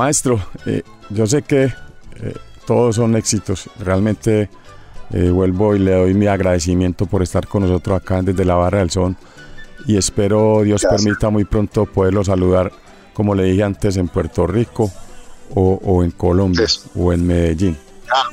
Maestro, 0.00 0.40
eh, 0.66 0.82
yo 1.10 1.26
sé 1.26 1.42
que 1.42 1.64
eh, 1.64 2.34
todos 2.66 2.96
son 2.96 3.16
éxitos. 3.16 3.68
Realmente 3.78 4.48
eh, 5.12 5.30
vuelvo 5.30 5.74
y 5.76 5.78
le 5.78 5.92
doy 5.92 6.14
mi 6.14 6.26
agradecimiento 6.26 7.04
por 7.06 7.22
estar 7.22 7.46
con 7.46 7.62
nosotros 7.62 8.00
acá 8.00 8.22
desde 8.22 8.44
la 8.46 8.54
Barra 8.54 8.78
del 8.78 8.90
Son. 8.90 9.14
Y 9.86 9.96
espero 9.98 10.62
Dios 10.62 10.80
Gracias. 10.82 11.02
permita 11.04 11.30
muy 11.30 11.44
pronto 11.44 11.84
poderlo 11.84 12.24
saludar, 12.24 12.72
como 13.12 13.34
le 13.34 13.44
dije 13.44 13.62
antes, 13.62 13.96
en 13.98 14.08
Puerto 14.08 14.46
Rico 14.46 14.90
o, 15.54 15.78
o 15.84 16.02
en 16.02 16.12
Colombia 16.12 16.66
o 16.94 17.12
en 17.12 17.26
Medellín. 17.26 17.76
Ah, 18.10 18.24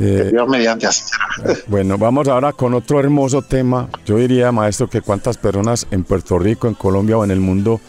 Eh, 0.00 0.28
Dios 0.32 0.46
mediante 0.48 0.86
así 0.86 1.02
será. 1.04 1.58
bueno, 1.66 1.96
vamos 1.98 2.28
ahora 2.28 2.52
con 2.52 2.74
otro 2.74 3.00
hermoso 3.00 3.42
tema. 3.42 3.88
Yo 4.04 4.16
diría, 4.16 4.52
maestro, 4.52 4.88
que 4.88 5.00
cuántas 5.00 5.36
personas 5.38 5.86
en 5.90 6.04
Puerto 6.04 6.38
Rico, 6.38 6.68
en 6.68 6.74
Colombia 6.74 7.16
o 7.16 7.24
en 7.24 7.30
el 7.30 7.40
mundo 7.40 7.80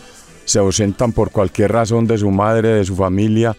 se 0.50 0.60
ausentan 0.60 1.12
por 1.12 1.30
cualquier 1.32 1.72
razón 1.72 2.08
de 2.08 2.18
su 2.18 2.32
madre, 2.32 2.70
de 2.70 2.86
su 2.86 2.95
familia, 2.95 3.56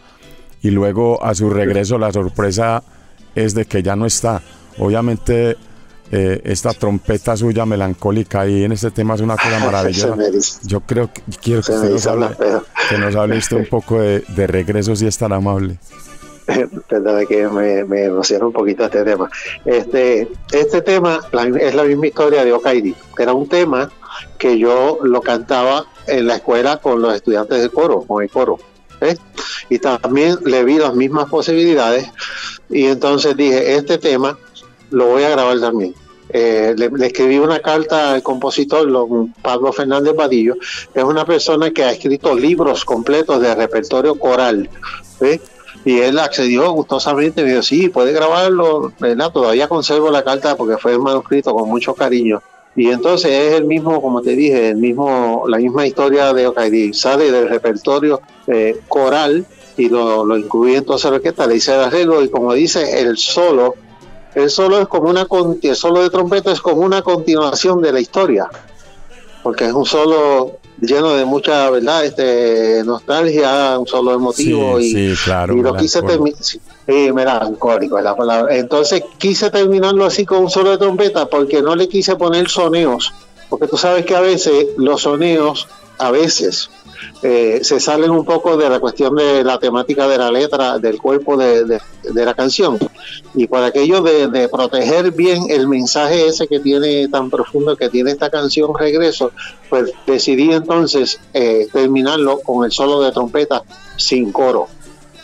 y 0.62 0.70
luego 0.70 1.22
a 1.24 1.34
su 1.34 1.48
regreso 1.50 1.98
la 1.98 2.12
sorpresa 2.12 2.82
es 3.34 3.54
de 3.54 3.64
que 3.64 3.82
ya 3.82 3.94
no 3.96 4.06
está. 4.06 4.42
Obviamente, 4.78 5.56
eh, 6.12 6.40
esta 6.44 6.72
trompeta 6.72 7.36
suya 7.36 7.64
melancólica 7.64 8.40
ahí 8.40 8.64
en 8.64 8.72
este 8.72 8.90
tema 8.90 9.14
es 9.14 9.20
una 9.20 9.36
cosa 9.36 9.58
maravillosa. 9.64 10.16
Yo 10.64 10.80
creo 10.80 11.12
que 11.12 11.22
quiero 11.40 11.62
que 11.62 11.72
usted 11.72 11.90
nos 11.90 12.06
hable, 12.08 12.24
hablar 12.26 12.36
feo. 12.38 12.64
que 12.88 12.98
nos 12.98 13.14
hable 13.16 13.38
usted 13.38 13.56
un 13.58 13.66
poco 13.66 14.00
de, 14.00 14.24
de 14.28 14.46
regreso, 14.48 14.96
si 14.96 15.06
es 15.06 15.16
tan 15.16 15.32
amable. 15.32 15.78
Perdón, 16.88 17.24
que 17.28 17.46
me, 17.48 17.84
me 17.84 18.04
emociona 18.06 18.44
un 18.46 18.52
poquito 18.52 18.84
este 18.84 19.04
tema. 19.04 19.30
Este, 19.64 20.28
este 20.50 20.82
tema 20.82 21.20
la- 21.30 21.44
es 21.46 21.74
la 21.76 21.84
misma 21.84 22.08
historia 22.08 22.44
de 22.44 22.52
Okaidi. 22.52 22.94
Era 23.16 23.32
un 23.32 23.48
tema 23.48 23.88
que 24.36 24.58
yo 24.58 24.98
lo 25.04 25.20
cantaba 25.20 25.84
en 26.10 26.26
la 26.26 26.36
escuela 26.36 26.78
con 26.78 27.00
los 27.00 27.14
estudiantes 27.14 27.62
de 27.62 27.68
coro, 27.70 28.02
con 28.02 28.22
el 28.22 28.30
coro. 28.30 28.58
¿eh? 29.00 29.16
Y 29.68 29.78
también 29.78 30.38
le 30.44 30.64
vi 30.64 30.78
las 30.78 30.94
mismas 30.94 31.28
posibilidades. 31.28 32.08
Y 32.68 32.86
entonces 32.86 33.36
dije, 33.36 33.74
este 33.74 33.98
tema 33.98 34.38
lo 34.90 35.06
voy 35.06 35.22
a 35.22 35.30
grabar 35.30 35.60
también. 35.60 35.94
Eh, 36.32 36.74
le, 36.76 37.06
escribí 37.06 37.38
una 37.38 37.60
carta 37.60 38.12
al 38.12 38.22
compositor, 38.22 38.90
don 38.90 39.32
Pablo 39.42 39.72
Fernández 39.72 40.14
Vadillo, 40.14 40.54
que 40.92 41.00
es 41.00 41.04
una 41.04 41.24
persona 41.24 41.72
que 41.72 41.82
ha 41.82 41.90
escrito 41.90 42.34
libros 42.34 42.84
completos 42.84 43.40
de 43.40 43.54
repertorio 43.54 44.14
coral. 44.16 44.68
¿eh? 45.20 45.40
Y 45.84 45.98
él 45.98 46.18
accedió 46.18 46.70
gustosamente, 46.72 47.42
me 47.42 47.50
dijo, 47.50 47.62
sí, 47.62 47.88
puede 47.88 48.12
grabarlo, 48.12 48.92
¿verdad? 49.00 49.32
Todavía 49.32 49.66
conservo 49.66 50.10
la 50.10 50.22
carta 50.22 50.56
porque 50.56 50.76
fue 50.76 50.92
el 50.92 51.00
manuscrito 51.00 51.54
con 51.54 51.68
mucho 51.68 51.94
cariño. 51.94 52.42
Y 52.76 52.90
entonces 52.90 53.32
es 53.32 53.54
el 53.54 53.64
mismo, 53.64 54.00
como 54.00 54.22
te 54.22 54.36
dije, 54.36 54.70
el 54.70 54.76
mismo, 54.76 55.44
la 55.48 55.58
misma 55.58 55.86
historia 55.86 56.32
de 56.32 56.46
Okaidi. 56.46 56.94
Sale 56.94 57.30
del 57.30 57.48
repertorio 57.48 58.20
eh, 58.46 58.80
coral 58.88 59.44
y 59.76 59.88
lo, 59.88 60.24
lo 60.24 60.38
incluye 60.38 60.76
entonces 60.76 61.10
la 61.10 61.16
orquesta, 61.16 61.46
le 61.46 61.56
hice 61.56 61.74
el 61.74 61.80
arreglo 61.80 62.22
y 62.22 62.28
como 62.28 62.52
dice, 62.54 63.00
el 63.00 63.16
solo, 63.16 63.74
el 64.34 64.50
solo 64.50 64.80
es 64.80 64.86
como 64.86 65.10
una, 65.10 65.26
el 65.62 65.76
solo 65.76 66.02
de 66.02 66.10
trompeta 66.10 66.52
es 66.52 66.60
como 66.60 66.82
una 66.82 67.02
continuación 67.02 67.82
de 67.82 67.92
la 67.92 68.00
historia. 68.00 68.48
Porque 69.42 69.64
es 69.64 69.72
un 69.72 69.86
solo 69.86 70.59
lleno 70.80 71.14
de 71.14 71.24
mucha, 71.24 71.70
¿verdad? 71.70 72.04
Este, 72.04 72.82
nostalgia, 72.84 73.78
un 73.78 73.86
solo 73.86 74.14
emotivo 74.14 74.78
Sí, 74.78 74.86
y, 74.86 75.14
sí, 75.14 75.22
claro, 75.24 75.56
y 75.56 75.62
lo 75.62 75.76
quise 75.76 76.02
terminar. 76.02 76.42
Sí, 76.42 76.60
sí, 76.86 77.12
melancólico 77.12 77.98
es 77.98 78.04
la 78.04 78.16
palabra. 78.16 78.56
Entonces 78.56 79.02
quise 79.18 79.50
terminarlo 79.50 80.06
así 80.06 80.24
con 80.24 80.38
un 80.44 80.50
solo 80.50 80.70
de 80.70 80.78
trompeta 80.78 81.26
porque 81.26 81.62
no 81.62 81.76
le 81.76 81.88
quise 81.88 82.16
poner 82.16 82.48
soneos. 82.48 83.12
Porque 83.48 83.66
tú 83.66 83.76
sabes 83.76 84.06
que 84.06 84.14
a 84.14 84.20
veces 84.20 84.68
los 84.76 85.02
soneos, 85.02 85.66
a 85.98 86.10
veces, 86.10 86.70
eh, 87.22 87.60
se 87.62 87.80
salen 87.80 88.10
un 88.10 88.24
poco 88.24 88.56
de 88.56 88.68
la 88.68 88.80
cuestión 88.80 89.14
de 89.16 89.44
la 89.44 89.58
temática 89.58 90.08
de 90.08 90.18
la 90.18 90.30
letra, 90.30 90.78
del 90.78 91.00
cuerpo 91.00 91.36
de, 91.36 91.80
la 92.14 92.34
canción. 92.34 92.78
Y 93.34 93.46
por 93.46 93.62
aquello 93.62 94.00
de, 94.00 94.48
proteger 94.48 95.12
bien 95.12 95.44
el 95.50 95.68
mensaje 95.68 96.26
ese 96.26 96.48
que 96.48 96.60
tiene 96.60 97.08
tan 97.08 97.30
profundo 97.30 97.76
que 97.76 97.88
tiene 97.88 98.10
esta 98.10 98.30
canción 98.30 98.70
Regreso, 98.76 99.32
pues 99.68 99.92
decidí 100.06 100.52
entonces 100.52 101.20
eh, 101.34 101.68
terminarlo 101.72 102.40
con 102.40 102.64
el 102.64 102.72
solo 102.72 103.00
de 103.00 103.12
trompeta 103.12 103.62
sin 103.96 104.32
coro 104.32 104.68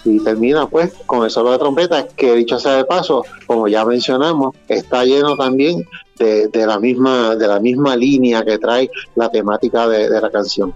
y 0.05 0.21
termina 0.21 0.67
pues 0.67 0.93
con 1.07 1.25
el 1.25 1.31
solo 1.31 1.51
de 1.51 1.59
trompeta 1.59 2.07
que 2.07 2.35
dicho 2.35 2.59
sea 2.61 2.77
de 2.77 2.85
paso 2.85 3.25
como 3.47 3.67
ya 3.67 3.85
mencionamos 3.85 4.55
está 4.69 5.05
lleno 5.05 5.37
también 5.37 5.85
de, 6.17 6.49
la 6.53 6.79
misma 6.79 7.35
de 7.35 7.49
la 7.49 7.59
misma 7.59 7.97
línea 7.97 8.45
que 8.45 8.59
trae 8.59 8.89
la 9.17 9.29
temática 9.29 9.89
de 9.89 10.21
la 10.21 10.31
canción 10.31 10.73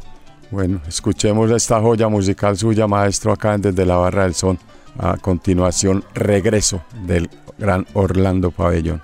Bueno, 0.51 0.81
escuchemos 0.89 1.51
esta 1.53 1.81
joya 1.81 2.09
musical 2.09 2.57
suya, 2.57 2.89
maestro, 2.89 3.33
acá 3.33 3.57
desde 3.57 3.87
la 3.87 3.97
Barra 3.97 4.25
del 4.25 4.35
Son. 4.35 4.59
A 4.99 5.17
continuación, 5.17 6.03
regreso 6.15 6.83
del 7.07 7.31
gran 7.57 7.87
Orlando 7.95 8.51
Pabellón. 8.51 9.01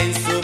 pienso 0.00 0.39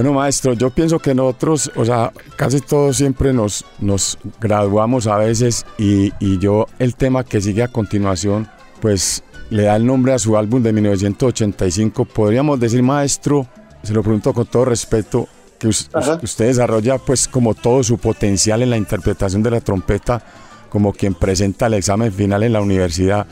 Bueno, 0.00 0.14
maestro, 0.14 0.54
yo 0.54 0.70
pienso 0.70 0.98
que 0.98 1.14
nosotros, 1.14 1.70
o 1.76 1.84
sea, 1.84 2.10
casi 2.36 2.62
todos 2.62 2.96
siempre 2.96 3.34
nos, 3.34 3.66
nos 3.80 4.16
graduamos 4.40 5.06
a 5.06 5.18
veces 5.18 5.66
y, 5.76 6.10
y 6.18 6.38
yo 6.38 6.66
el 6.78 6.94
tema 6.94 7.22
que 7.22 7.42
sigue 7.42 7.62
a 7.62 7.68
continuación, 7.68 8.48
pues 8.80 9.22
le 9.50 9.64
da 9.64 9.76
el 9.76 9.84
nombre 9.84 10.14
a 10.14 10.18
su 10.18 10.38
álbum 10.38 10.62
de 10.62 10.72
1985. 10.72 12.06
Podríamos 12.06 12.58
decir, 12.58 12.82
maestro, 12.82 13.46
se 13.82 13.92
lo 13.92 14.02
pregunto 14.02 14.32
con 14.32 14.46
todo 14.46 14.64
respeto, 14.64 15.28
que 15.58 15.68
usted 15.68 16.46
desarrolla 16.46 16.96
pues 16.96 17.28
como 17.28 17.52
todo 17.52 17.82
su 17.82 17.98
potencial 17.98 18.62
en 18.62 18.70
la 18.70 18.78
interpretación 18.78 19.42
de 19.42 19.50
la 19.50 19.60
trompeta, 19.60 20.24
como 20.70 20.94
quien 20.94 21.12
presenta 21.12 21.66
el 21.66 21.74
examen 21.74 22.10
final 22.10 22.42
en 22.42 22.54
la 22.54 22.62
universidad. 22.62 23.26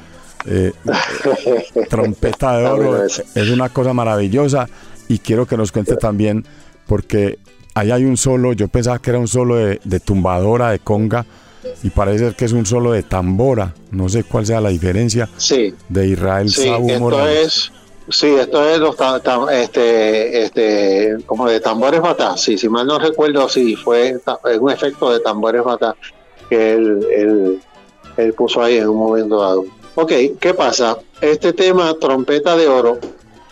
Eh, 0.44 0.72
trompeta 1.88 2.58
de 2.58 2.66
oro 2.66 3.04
eso. 3.04 3.22
es 3.34 3.48
una 3.48 3.70
cosa 3.70 3.94
maravillosa 3.94 4.68
y 5.08 5.18
quiero 5.18 5.46
que 5.46 5.56
nos 5.56 5.72
cuente 5.72 5.96
también 5.96 6.44
porque 6.86 7.38
ahí 7.74 7.90
hay 7.90 8.04
un 8.04 8.16
solo, 8.16 8.52
yo 8.52 8.68
pensaba 8.68 8.98
que 8.98 9.10
era 9.10 9.18
un 9.18 9.28
solo 9.28 9.56
de, 9.56 9.80
de 9.84 10.00
tumbadora, 10.00 10.70
de 10.70 10.78
conga 10.78 11.24
y 11.82 11.90
parece 11.90 12.18
ser 12.20 12.34
que 12.34 12.44
es 12.44 12.52
un 12.52 12.66
solo 12.66 12.92
de 12.92 13.02
tambora, 13.02 13.74
no 13.90 14.08
sé 14.08 14.24
cuál 14.24 14.46
sea 14.46 14.60
la 14.60 14.70
diferencia 14.70 15.28
Sí, 15.36 15.74
de 15.88 16.06
Israel 16.08 16.48
sí, 16.48 16.64
Sabu 16.64 16.88
esto 16.88 17.00
Morales. 17.00 17.46
es, 18.08 18.16
sí, 18.16 18.26
esto 18.28 18.68
es 18.68 18.78
los 18.78 18.96
ta- 18.96 19.20
ta- 19.20 19.46
este, 19.60 20.42
este, 20.44 21.16
como 21.26 21.46
de 21.48 21.60
tambores 21.60 22.00
batá. 22.00 22.36
Sí, 22.36 22.56
si 22.56 22.68
mal 22.68 22.86
no 22.86 22.98
recuerdo, 22.98 23.48
sí, 23.48 23.76
fue 23.76 24.08
es 24.10 24.58
un 24.58 24.70
efecto 24.70 25.10
de 25.12 25.20
tambores 25.20 25.62
batá 25.62 25.94
que 26.48 26.72
él, 26.72 27.06
él, 27.14 27.60
él 28.16 28.32
puso 28.32 28.62
ahí 28.62 28.78
en 28.78 28.88
un 28.88 28.96
momento 28.96 29.40
dado. 29.40 29.64
Ok, 29.94 30.12
¿qué 30.40 30.54
pasa? 30.54 30.96
Este 31.20 31.52
tema, 31.52 31.92
Trompeta 32.00 32.56
de 32.56 32.66
Oro, 32.68 32.98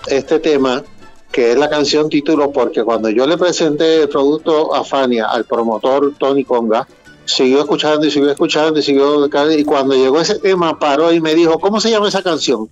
este 0.07 0.38
tema, 0.38 0.82
que 1.37 1.53
es 1.53 1.59
la 1.59 1.68
canción 1.68 2.09
título, 2.09 2.51
porque 2.51 2.82
cuando 2.82 3.11
yo 3.11 3.26
le 3.26 3.37
presenté 3.37 4.05
el 4.05 4.09
producto 4.09 4.74
a 4.74 4.82
Fania, 4.82 5.26
al 5.26 5.45
promotor 5.45 6.14
Tony 6.18 6.47
Conga, 6.47 6.89
siguió 7.26 7.61
escuchando 7.61 8.07
y 8.07 8.11
siguió 8.11 8.30
escuchando 8.30 8.78
y 8.78 8.82
siguió 8.82 9.26
y 9.51 9.64
cuando 9.64 9.95
llegó 9.95 10.18
ese 10.18 10.39
tema 10.39 10.78
paró 10.78 11.12
y 11.12 11.20
me 11.20 11.34
dijo 11.34 11.59
¿cómo 11.59 11.78
se 11.78 11.91
llama 11.91 12.09
esa 12.09 12.22
canción? 12.22 12.70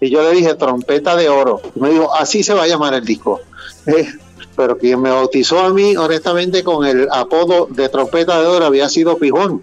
y 0.00 0.08
yo 0.08 0.22
le 0.22 0.30
dije 0.30 0.54
trompeta 0.54 1.14
de 1.14 1.28
oro. 1.28 1.60
Y 1.74 1.80
me 1.80 1.90
dijo 1.90 2.10
así 2.14 2.42
se 2.42 2.54
va 2.54 2.62
a 2.62 2.66
llamar 2.66 2.94
el 2.94 3.04
disco. 3.04 3.40
Eh, 3.86 4.08
pero 4.56 4.78
quien 4.78 5.02
me 5.02 5.10
bautizó 5.10 5.60
a 5.60 5.72
mí 5.72 5.94
honestamente 5.96 6.64
con 6.64 6.86
el 6.86 7.08
apodo 7.12 7.68
de 7.70 7.90
trompeta 7.90 8.40
de 8.40 8.46
oro 8.46 8.64
había 8.64 8.88
sido 8.88 9.18
Pijón 9.18 9.62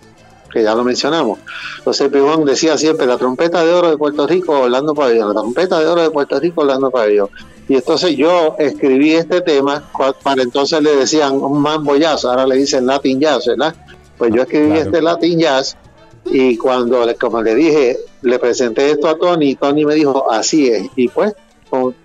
que 0.51 0.61
ya 0.61 0.75
lo 0.75 0.83
mencionamos. 0.83 1.39
Entonces 1.79 2.09
Pijón 2.09 2.45
decía 2.45 2.77
siempre 2.77 3.07
la 3.07 3.17
trompeta 3.17 3.65
de 3.65 3.73
oro 3.73 3.89
de 3.89 3.97
Puerto 3.97 4.27
Rico 4.27 4.59
Orlando 4.59 4.93
Pabellón 4.93 5.29
la 5.29 5.41
trompeta 5.41 5.79
de 5.79 5.87
oro 5.87 6.03
de 6.03 6.11
Puerto 6.11 6.39
Rico 6.39 6.61
Orlando 6.61 6.91
Pabellón 6.91 7.29
y 7.69 7.75
entonces 7.75 8.15
yo 8.17 8.55
escribí 8.59 9.13
este 9.13 9.41
tema 9.41 9.83
para 10.23 10.41
entonces 10.43 10.81
le 10.81 10.95
decían 10.95 11.33
un 11.33 11.59
mambo 11.61 11.95
jazz 11.95 12.25
ahora 12.25 12.45
le 12.45 12.55
dicen 12.57 12.85
Latin 12.85 13.19
jazz 13.19 13.45
¿verdad? 13.47 13.73
pues 14.17 14.33
yo 14.33 14.41
escribí 14.43 14.67
Claro. 14.67 14.81
este 14.83 15.01
Latin 15.01 15.39
Jazz 15.39 15.77
y 16.25 16.55
cuando, 16.57 17.05
le- 17.05 17.15
como 17.15 17.41
le 17.41 17.53
dije, 17.53 17.97
le 18.21 18.39
presenté 18.39 18.91
esto 18.91 19.09
a 19.09 19.17
Tony, 19.17 19.55
Tony 19.55 19.83
me 19.83 19.93
dijo, 19.93 20.31
así 20.31 20.67
es. 20.69 20.87
Y 20.95 21.09
pues, 21.09 21.33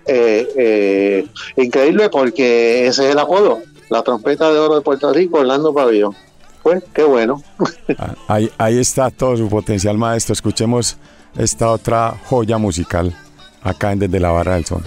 eh, 0.05 0.45
eh, 0.57 1.27
increíble 1.55 2.09
porque 2.09 2.85
ese 2.87 3.05
es 3.05 3.11
el 3.13 3.19
apodo, 3.19 3.59
la 3.89 4.01
trompeta 4.03 4.51
de 4.51 4.59
oro 4.59 4.75
de 4.75 4.81
Puerto 4.81 5.13
Rico, 5.13 5.39
Orlando 5.39 5.73
Pabellón. 5.73 6.13
Pues, 6.61 6.83
qué 6.93 7.03
bueno. 7.03 7.41
Ah, 7.97 8.15
Ahí, 8.27 8.51
ahí 8.57 8.77
está 8.77 9.09
todo 9.09 9.37
su 9.37 9.47
potencial 9.47 9.97
maestro. 9.97 10.33
Escuchemos 10.33 10.97
esta 11.37 11.71
otra 11.71 12.13
joya 12.25 12.57
musical 12.57 13.15
acá 13.63 13.93
en 13.93 13.99
Desde 13.99 14.19
la 14.19 14.31
Barra 14.31 14.55
del 14.55 14.65
Son. 14.65 14.83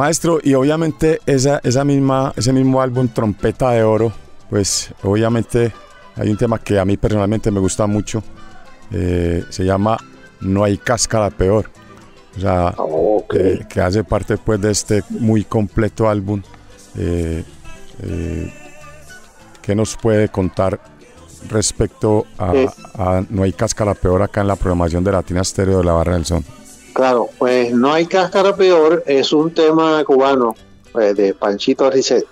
Maestro, 0.00 0.38
y 0.42 0.54
obviamente 0.54 1.20
esa, 1.26 1.60
esa 1.62 1.84
misma, 1.84 2.32
ese 2.34 2.54
mismo 2.54 2.80
álbum 2.80 3.06
Trompeta 3.08 3.72
de 3.72 3.82
Oro, 3.82 4.10
pues 4.48 4.94
obviamente 5.02 5.74
hay 6.16 6.30
un 6.30 6.38
tema 6.38 6.58
que 6.58 6.78
a 6.78 6.86
mí 6.86 6.96
personalmente 6.96 7.50
me 7.50 7.60
gusta 7.60 7.86
mucho, 7.86 8.22
eh, 8.92 9.44
se 9.50 9.62
llama 9.62 9.98
No 10.40 10.64
hay 10.64 10.78
cáscara 10.78 11.28
peor, 11.28 11.70
o 12.34 12.40
sea, 12.40 12.74
que, 13.28 13.66
que 13.68 13.80
hace 13.82 14.02
parte 14.02 14.38
pues 14.38 14.58
de 14.62 14.70
este 14.70 15.04
muy 15.10 15.44
completo 15.44 16.08
álbum. 16.08 16.40
Eh, 16.96 17.44
eh, 18.02 18.54
¿Qué 19.60 19.74
nos 19.74 19.98
puede 19.98 20.30
contar 20.30 20.80
respecto 21.50 22.24
a, 22.38 22.54
a 22.94 23.22
No 23.28 23.42
hay 23.42 23.52
cáscara 23.52 23.92
peor 23.92 24.22
acá 24.22 24.40
en 24.40 24.48
la 24.48 24.56
programación 24.56 25.04
de 25.04 25.12
Latina 25.12 25.42
Estéreo 25.42 25.78
de 25.78 25.84
la 25.84 25.92
Barra 25.92 26.14
del 26.14 26.24
Son? 26.24 26.42
Claro, 26.92 27.28
pues 27.38 27.72
no 27.72 27.92
hay 27.92 28.06
cáscara 28.06 28.54
peor, 28.56 29.02
es 29.06 29.32
un 29.32 29.52
tema 29.54 30.02
cubano 30.04 30.54
eh, 31.00 31.14
de 31.14 31.34
Panchito 31.34 31.88
Risset. 31.90 32.26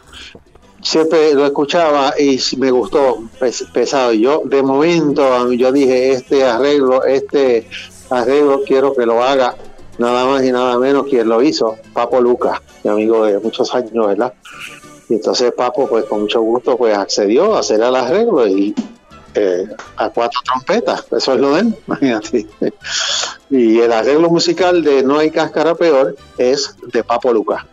Siempre 0.83 1.35
lo 1.35 1.45
escuchaba 1.47 2.15
y 2.19 2.41
me 2.57 2.71
gustó, 2.71 3.19
pes- 3.39 3.65
pesado. 3.73 4.13
Yo, 4.13 4.43
de 4.45 4.63
momento, 4.63 5.53
yo 5.53 5.73
dije, 5.73 6.13
este 6.13 6.45
arreglo, 6.45 7.05
este 7.05 7.69
arreglo 8.11 8.63
quiero 8.65 8.95
que 8.95 9.05
lo 9.07 9.23
haga 9.23 9.57
nada 9.99 10.25
más 10.27 10.45
y 10.45 10.53
nada 10.53 10.79
menos 10.79 11.07
quien 11.07 11.29
lo 11.29 11.43
hizo, 11.43 11.77
Papo 11.93 12.21
Lucas, 12.21 12.61
mi 12.85 12.91
amigo 12.91 13.25
de 13.25 13.39
muchos 13.41 13.75
años, 13.75 14.07
¿verdad? 14.07 14.33
Y 15.09 15.15
entonces 15.15 15.53
Papo, 15.53 15.89
pues 15.89 16.05
con 16.05 16.21
mucho 16.23 16.41
gusto, 16.41 16.77
pues 16.77 16.97
accedió 16.97 17.57
a 17.57 17.61
hacer 17.61 17.81
el 17.81 17.95
arreglo 17.97 18.47
y 18.47 18.75
eh, 19.35 19.67
a 19.97 20.11
cuatro 20.11 20.41
trompetas, 20.45 21.05
eso 21.11 21.35
es 21.35 21.41
lo 21.41 21.55
de 21.55 21.61
él, 21.61 21.75
imagínate. 21.87 22.47
Y 23.51 23.79
el 23.79 23.93
arreglo 23.93 24.31
musical 24.31 24.83
de 24.83 25.03
No 25.03 25.19
hay 25.19 25.31
cáscara 25.31 25.75
peor 25.75 26.17
es 26.37 26.75
de 26.93 27.05
Papo 27.05 27.33
Lucas. 27.33 27.65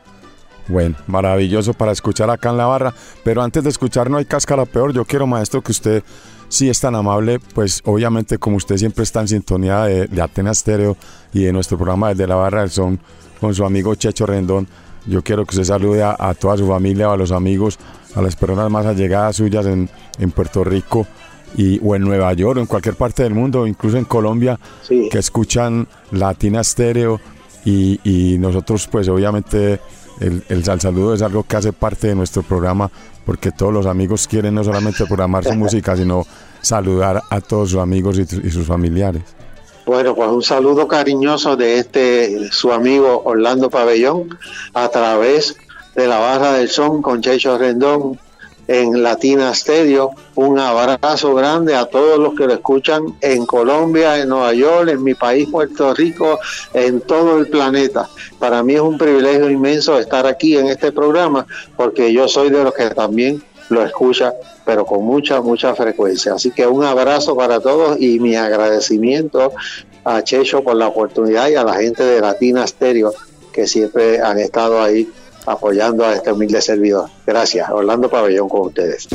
Bueno, 0.68 0.96
maravilloso 1.06 1.74
para 1.74 1.92
escuchar 1.92 2.30
acá 2.30 2.50
en 2.50 2.58
la 2.58 2.66
barra. 2.66 2.94
Pero 3.24 3.44
antes 3.44 3.64
de 3.64 3.70
escuchar 3.70 4.10
No 4.10 4.18
hay 4.18 4.26
cáscara 4.26 4.66
peor, 4.66 4.94
yo 4.94 5.06
quiero, 5.06 5.28
maestro, 5.28 5.62
que 5.62 5.72
usted, 5.72 6.04
si 6.50 6.70
es 6.70 6.80
tan 6.80 6.96
amable, 6.96 7.40
pues 7.54 7.82
obviamente 7.86 8.38
como 8.38 8.58
usted 8.58 8.78
siempre 8.78 9.04
está 9.04 9.22
en 9.22 9.28
sintonía 9.28 9.84
de, 9.84 10.08
de 10.08 10.22
Atenas 10.22 10.60
Stereo 10.60 10.98
y 11.34 11.44
de 11.44 11.54
nuestro 11.54 11.78
programa 11.78 12.10
desde 12.10 12.28
la 12.28 12.36
barra 12.36 12.62
del 12.62 12.72
son 12.72 13.00
con 13.40 13.54
su 13.54 13.66
amigo 13.66 13.94
Checho 13.96 14.26
Rendón, 14.26 14.68
yo 15.06 15.22
quiero 15.22 15.46
que 15.46 15.52
usted 15.52 15.66
salude 15.66 16.02
a, 16.02 16.16
a 16.18 16.34
toda 16.34 16.58
su 16.58 16.68
familia, 16.68 17.12
a 17.12 17.18
los 17.18 17.32
amigos, 17.32 17.78
a 18.16 18.22
las 18.22 18.36
personas 18.36 18.72
más 18.72 18.86
allegadas 18.86 19.36
suyas 19.36 19.66
en, 19.66 19.90
en 20.18 20.32
Puerto 20.32 20.64
Rico 20.64 21.06
y, 21.58 21.80
o 21.84 21.96
en 21.96 22.02
Nueva 22.04 22.32
York 22.34 22.58
o 22.58 22.62
en 22.62 22.66
cualquier 22.68 22.96
parte 22.96 23.24
del 23.24 23.34
mundo, 23.34 23.66
incluso 23.68 23.98
en 23.98 24.06
Colombia, 24.06 24.60
Sí. 24.82 25.10
que 25.12 25.20
escuchan 25.20 25.88
Latina 26.12 26.64
Stereo 26.64 27.20
y, 27.64 28.00
y 28.04 28.38
nosotros 28.38 28.88
pues 28.92 29.08
obviamente 29.08 29.80
el, 30.20 30.44
el 30.50 30.64
sal 30.64 30.80
saludo 30.82 31.14
es 31.14 31.22
algo 31.22 31.44
que 31.44 31.58
hace 31.58 31.74
parte 31.74 32.08
de 32.08 32.16
nuestro 32.16 32.44
programa 32.44 32.90
porque 33.26 33.52
todos 33.52 33.74
los 33.74 33.86
amigos 33.86 34.28
quieren 34.28 34.54
no 34.56 34.64
solamente 34.64 35.06
programar 35.06 35.44
su 35.44 35.54
música 35.56 35.96
sino 35.98 36.26
saludar 36.62 37.22
a 37.30 37.42
todos 37.42 37.72
sus 37.72 37.80
amigos 37.80 38.18
y, 38.20 38.22
y 38.22 38.52
sus 38.52 38.66
familiares. 38.68 39.24
Bueno, 39.86 40.16
pues 40.16 40.30
un 40.30 40.42
saludo 40.42 40.88
cariñoso 40.88 41.56
de 41.56 41.78
este 41.80 42.50
su 42.52 42.72
amigo 42.72 43.22
Orlando 43.26 43.70
Pabellón 43.70 44.30
a 44.74 44.88
través 44.90 45.56
de 45.96 46.08
la 46.08 46.18
barra 46.20 46.54
del 46.54 46.70
son 46.70 47.02
con 47.02 47.22
Checho 47.22 47.58
Rendón 47.58 48.20
en 48.68 49.04
Latina 49.04 49.54
Stereo. 49.54 50.12
Un 50.36 50.60
abrazo 50.60 51.34
grande 51.36 51.76
a 51.76 51.86
todos 51.86 52.20
los 52.20 52.36
que 52.36 52.48
lo 52.48 52.54
escuchan 52.54 53.16
en 53.22 53.46
Colombia, 53.46 54.20
en 54.20 54.30
Nueva 54.30 54.54
York, 54.54 54.90
en 54.90 55.04
mi 55.04 55.14
país 55.14 55.48
Puerto 55.50 55.94
Rico, 55.94 56.40
en 56.74 57.02
todo 57.02 57.38
el 57.38 57.48
planeta. 57.48 58.10
Para 58.40 58.64
mí 58.64 58.76
es 58.76 58.82
un 58.82 58.98
privilegio 58.98 59.50
inmenso 59.50 60.00
estar 60.00 60.26
aquí 60.26 60.58
en 60.58 60.68
este 60.68 60.92
programa 60.92 61.46
porque 61.76 62.12
yo 62.12 62.28
soy 62.28 62.50
de 62.50 62.64
los 62.64 62.74
que 62.74 62.90
también 62.90 63.42
lo 63.70 63.84
escucha, 63.84 64.34
pero 64.66 64.86
con 64.86 65.04
mucha, 65.04 65.42
mucha 65.42 65.74
frecuencia. 65.76 66.34
Así 66.34 66.52
que 66.52 66.68
un 66.68 66.84
abrazo 66.84 67.36
para 67.36 67.60
todos 67.60 68.00
y 68.00 68.20
mi 68.20 68.36
agradecimiento 68.36 69.54
a 70.04 70.24
Checho 70.24 70.64
por 70.64 70.76
la 70.76 70.88
oportunidad 70.88 71.50
y 71.50 71.56
a 71.56 71.64
la 71.64 71.74
gente 71.74 72.04
de 72.04 72.22
Latina 72.22 72.68
Stereo 72.68 73.12
que 73.52 73.68
siempre 73.68 74.20
han 74.22 74.38
estado 74.38 74.82
ahí 74.82 75.10
apoyando 75.46 76.06
a 76.06 76.14
este 76.14 76.32
humilde 76.32 76.62
servidor. 76.62 77.10
Gracias. 77.26 77.70
Orlando 77.70 78.10
Pabellón 78.10 78.50
con 78.50 78.68
ustedes. 78.68 79.08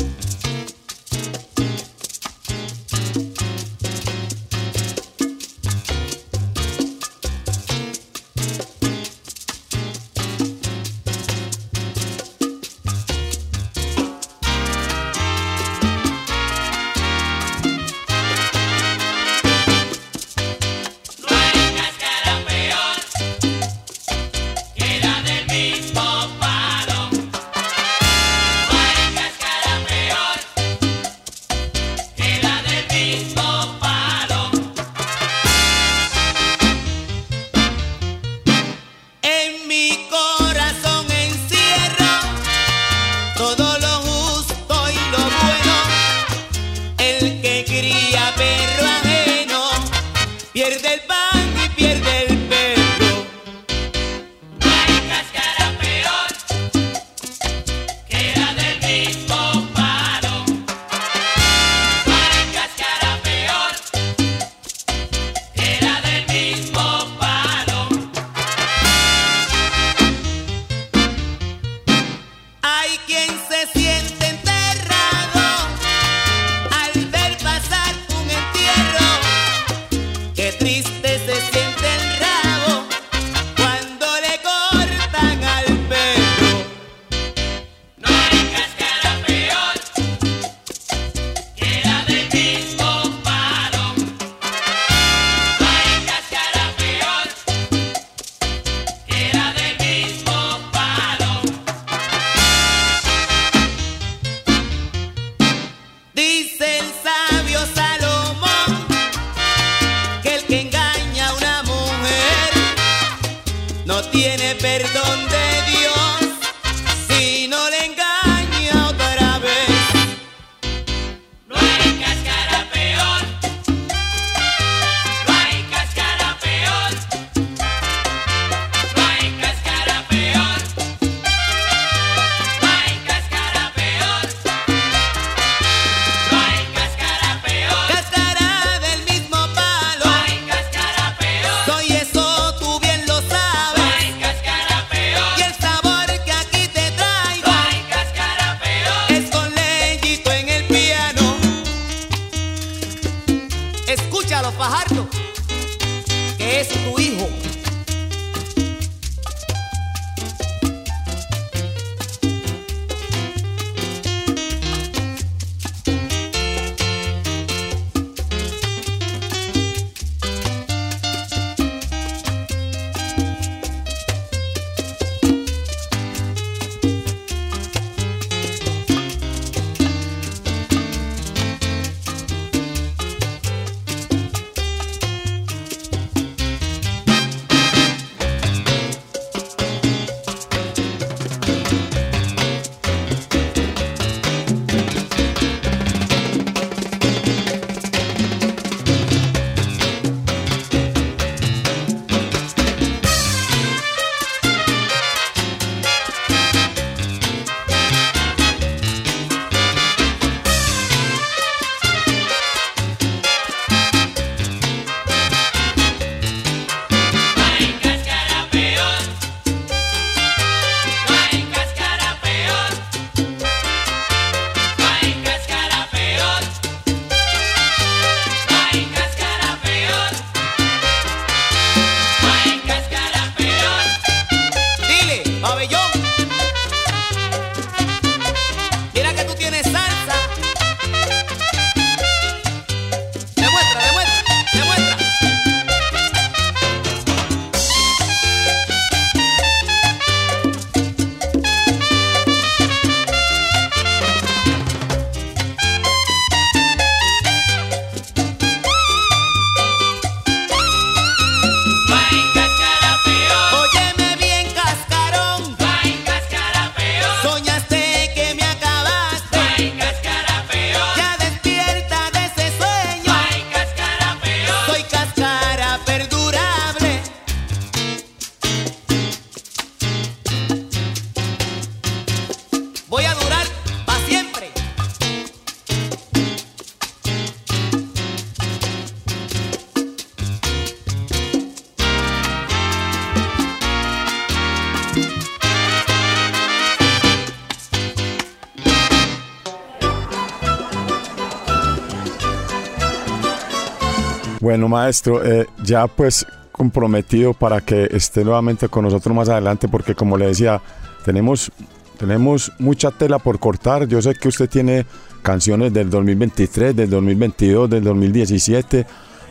Bueno, 304.40 304.68
maestro, 304.68 305.24
eh, 305.24 305.46
ya 305.62 305.86
pues 305.86 306.26
comprometido 306.52 307.34
para 307.34 307.60
que 307.60 307.88
esté 307.92 308.24
nuevamente 308.24 308.68
con 308.68 308.84
nosotros 308.84 309.14
más 309.14 309.28
adelante, 309.28 309.68
porque 309.68 309.94
como 309.94 310.16
le 310.16 310.26
decía, 310.26 310.60
tenemos, 311.04 311.50
tenemos 311.98 312.52
mucha 312.58 312.90
tela 312.90 313.18
por 313.18 313.38
cortar. 313.38 313.86
Yo 313.86 314.00
sé 314.02 314.14
que 314.14 314.28
usted 314.28 314.48
tiene 314.48 314.86
canciones 315.22 315.72
del 315.72 315.90
2023, 315.90 316.74
del 316.74 316.90
2022, 316.90 317.68
del 317.70 317.84
2017 317.84 318.86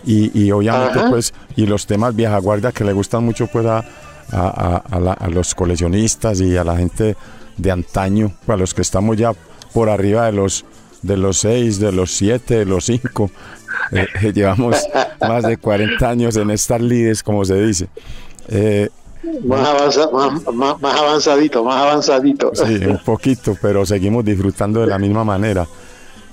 y, 0.05 0.39
y 0.39 0.51
obviamente 0.51 0.99
Ajá. 0.99 1.09
pues 1.09 1.33
y 1.55 1.65
los 1.65 1.85
temas 1.85 2.15
vieja 2.15 2.37
guardia 2.37 2.71
que 2.71 2.83
le 2.83 2.93
gustan 2.93 3.23
mucho 3.25 3.47
pues 3.47 3.65
a, 3.65 3.83
a- 4.31 4.83
a- 4.89 4.99
la- 4.99 5.13
a 5.13 5.27
los 5.27 5.53
coleccionistas 5.55 6.39
y 6.41 6.55
a 6.55 6.63
la 6.63 6.77
gente 6.77 7.15
de 7.57 7.71
antaño, 7.71 8.31
a 8.47 8.55
los 8.55 8.73
que 8.73 8.81
estamos 8.83 9.17
ya 9.17 9.33
por 9.73 9.89
arriba 9.89 10.25
de 10.27 10.31
los 10.33 10.65
de 11.01 11.15
los 11.15 11.37
seis, 11.37 11.79
de 11.79 11.91
los 11.93 12.11
siete, 12.11 12.57
de 12.59 12.65
los 12.65 12.85
cinco. 12.85 13.31
Eh, 13.91 14.07
llevamos 14.33 14.75
más 15.21 15.43
de 15.43 15.57
40 15.57 16.09
años 16.09 16.35
en 16.37 16.51
estas 16.51 16.81
lides, 16.81 17.23
como 17.23 17.43
se 17.45 17.55
dice. 17.63 17.87
Eh, 18.47 18.89
Más, 19.43 19.67
avanza- 19.67 20.09
más, 20.11 20.53
más- 20.53 20.81
más 20.81 20.99
avanzadito, 20.99 21.63
más 21.63 21.81
avanzadito. 21.83 22.51
Sí, 22.53 22.75
un 22.85 22.97
poquito, 23.05 23.55
pero 23.61 23.85
seguimos 23.85 24.23
disfrutando 24.25 24.81
de 24.81 24.87
la 24.87 24.97
misma 24.97 25.23
manera. 25.23 25.67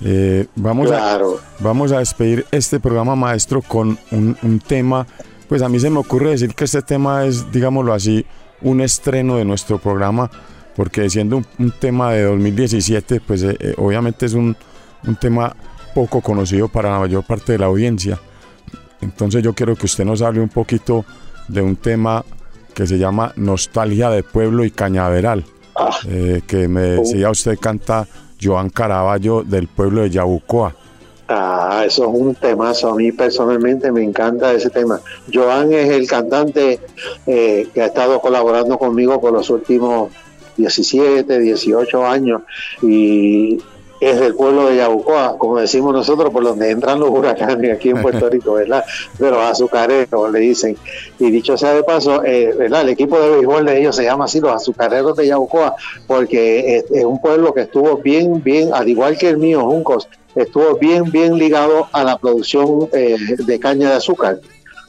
Eh, 0.03 0.45
vamos, 0.55 0.87
Claro. 0.87 1.39
a, 1.59 1.63
vamos 1.63 1.91
a 1.91 1.99
despedir 1.99 2.45
este 2.51 2.79
programa 2.79 3.15
maestro 3.15 3.61
con 3.61 3.97
un, 4.11 4.37
un 4.43 4.59
tema, 4.59 5.07
pues 5.49 5.61
a 5.63 5.69
mí 5.69 5.79
se 5.79 5.89
me 5.89 5.97
ocurre 5.99 6.31
decir 6.31 6.53
que 6.53 6.65
este 6.65 6.81
tema 6.81 7.25
es, 7.25 7.51
digámoslo 7.51 7.93
así, 7.93 8.25
un 8.61 8.81
estreno 8.81 9.37
de 9.37 9.45
nuestro 9.45 9.79
programa, 9.79 10.29
porque 10.75 11.09
siendo 11.09 11.37
un, 11.37 11.45
un 11.57 11.71
tema 11.71 12.11
de 12.13 12.23
2017, 12.23 13.21
pues 13.21 13.41
eh, 13.43 13.73
obviamente 13.77 14.27
es 14.27 14.33
un, 14.33 14.55
un 15.07 15.15
tema 15.15 15.55
poco 15.97 16.21
conocido 16.21 16.67
para 16.67 16.91
la 16.91 16.99
mayor 16.99 17.23
parte 17.23 17.53
de 17.53 17.57
la 17.57 17.65
audiencia. 17.65 18.19
Entonces 19.01 19.41
yo 19.41 19.53
quiero 19.53 19.75
que 19.75 19.87
usted 19.87 20.05
nos 20.05 20.21
hable 20.21 20.41
un 20.41 20.49
poquito 20.49 21.05
de 21.47 21.59
un 21.59 21.75
tema 21.75 22.23
que 22.75 22.85
se 22.85 22.99
llama 22.99 23.33
Nostalgia 23.35 24.11
de 24.11 24.21
Pueblo 24.21 24.63
y 24.63 24.69
Cañaveral, 24.69 25.43
Ah, 25.75 25.97
eh, 26.07 26.41
que 26.45 26.67
me 26.67 26.81
decía 26.81 27.31
usted 27.31 27.57
canta 27.59 28.07
Joan 28.39 28.69
Caraballo 28.69 29.41
del 29.41 29.67
pueblo 29.67 30.03
de 30.03 30.11
Yabucoa. 30.11 30.75
Ah, 31.29 31.83
eso 31.87 32.03
es 32.03 32.09
un 32.13 32.35
temazo. 32.35 32.91
A 32.91 32.95
mí 32.95 33.11
personalmente 33.11 33.91
me 33.91 34.03
encanta 34.03 34.53
ese 34.53 34.69
tema. 34.69 35.01
Joan 35.33 35.73
es 35.73 35.89
el 35.89 36.07
cantante 36.07 36.79
eh, 37.25 37.67
que 37.73 37.81
ha 37.81 37.87
estado 37.87 38.21
colaborando 38.21 38.77
conmigo 38.77 39.19
por 39.19 39.33
los 39.33 39.49
últimos 39.49 40.11
17, 40.57 41.39
18 41.39 42.05
años 42.05 42.43
y 42.83 43.59
es 43.99 44.19
del 44.19 44.35
pueblo 44.35 44.67
de 44.67 44.77
Yabucoa, 44.77 45.37
como 45.37 45.57
decimos 45.57 45.93
nosotros, 45.93 46.31
por 46.31 46.43
donde 46.43 46.69
entran 46.69 46.99
los 46.99 47.09
huracanes 47.09 47.75
aquí 47.75 47.89
en 47.89 48.01
Puerto 48.01 48.29
Rico, 48.31 48.53
¿verdad? 48.53 48.83
De 49.17 49.29
los 49.29 49.39
azucareros, 49.39 50.31
le 50.31 50.39
dicen. 50.39 50.77
Y 51.19 51.31
dicho 51.31 51.57
sea 51.57 51.73
de 51.73 51.83
paso, 51.83 52.23
eh, 52.23 52.53
¿verdad? 52.57 52.81
El 52.81 52.89
equipo 52.89 53.19
de 53.19 53.29
béisbol 53.29 53.65
de 53.65 53.79
ellos 53.79 53.95
se 53.95 54.03
llama 54.03 54.25
así, 54.25 54.39
los 54.39 54.51
azucareros 54.51 55.17
de 55.17 55.27
Yabucoa, 55.27 55.75
porque 56.05 56.77
es, 56.77 56.85
es 56.91 57.05
un 57.05 57.19
pueblo 57.19 57.53
que 57.53 57.61
estuvo 57.61 57.97
bien, 57.97 58.43
bien, 58.43 58.73
al 58.73 58.87
igual 58.87 59.17
que 59.17 59.29
el 59.29 59.37
mío, 59.37 59.65
Juncos, 59.65 60.07
estuvo 60.35 60.75
bien, 60.77 61.11
bien 61.11 61.37
ligado 61.37 61.87
a 61.91 62.03
la 62.03 62.17
producción 62.17 62.89
eh, 62.93 63.17
de 63.37 63.59
caña 63.59 63.89
de 63.89 63.95
azúcar. 63.95 64.39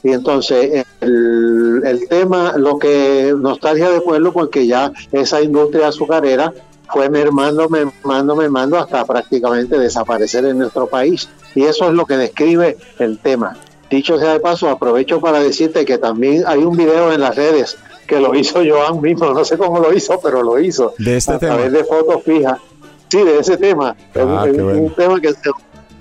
Y 0.01 0.11
entonces 0.13 0.85
el, 1.01 1.81
el 1.85 2.07
tema, 2.07 2.53
lo 2.55 2.79
que 2.79 3.33
nostalgia 3.37 3.89
de 3.89 3.99
pueblo, 3.99 4.31
porque 4.31 4.65
ya 4.65 4.93
esa 5.11 5.41
industria 5.41 5.89
azucarera 5.89 6.53
fue 6.91 7.09
mermando, 7.09 7.69
mermando, 7.69 8.35
mermando 8.35 8.77
hasta 8.77 9.05
prácticamente 9.05 9.77
desaparecer 9.77 10.45
en 10.45 10.57
nuestro 10.57 10.87
país. 10.87 11.29
Y 11.55 11.63
eso 11.63 11.87
es 11.87 11.93
lo 11.93 12.05
que 12.05 12.17
describe 12.17 12.77
el 12.99 13.19
tema. 13.19 13.57
Dicho 13.89 14.19
sea 14.19 14.33
de 14.33 14.39
paso, 14.39 14.69
aprovecho 14.69 15.19
para 15.19 15.39
decirte 15.39 15.85
que 15.85 15.97
también 15.97 16.43
hay 16.45 16.59
un 16.59 16.77
video 16.77 17.11
en 17.11 17.21
las 17.21 17.35
redes 17.35 17.77
que 18.05 18.19
lo 18.19 18.35
hizo 18.35 18.61
Joan 18.67 19.01
mismo, 19.01 19.31
no 19.33 19.45
sé 19.45 19.57
cómo 19.57 19.79
lo 19.79 19.93
hizo, 19.93 20.19
pero 20.21 20.41
lo 20.41 20.59
hizo. 20.59 20.93
De 20.97 21.17
este 21.17 21.33
a 21.33 21.39
tema. 21.39 21.55
través 21.55 21.71
de 21.71 21.83
fotos 21.83 22.23
fijas. 22.23 22.59
Sí, 23.07 23.23
de 23.23 23.39
ese 23.39 23.57
tema. 23.57 23.95
Ah, 24.15 24.45
es 24.47 24.55
qué 24.55 24.61
un, 24.61 24.65
bueno. 24.65 24.93
tema 24.95 25.21
que 25.21 25.33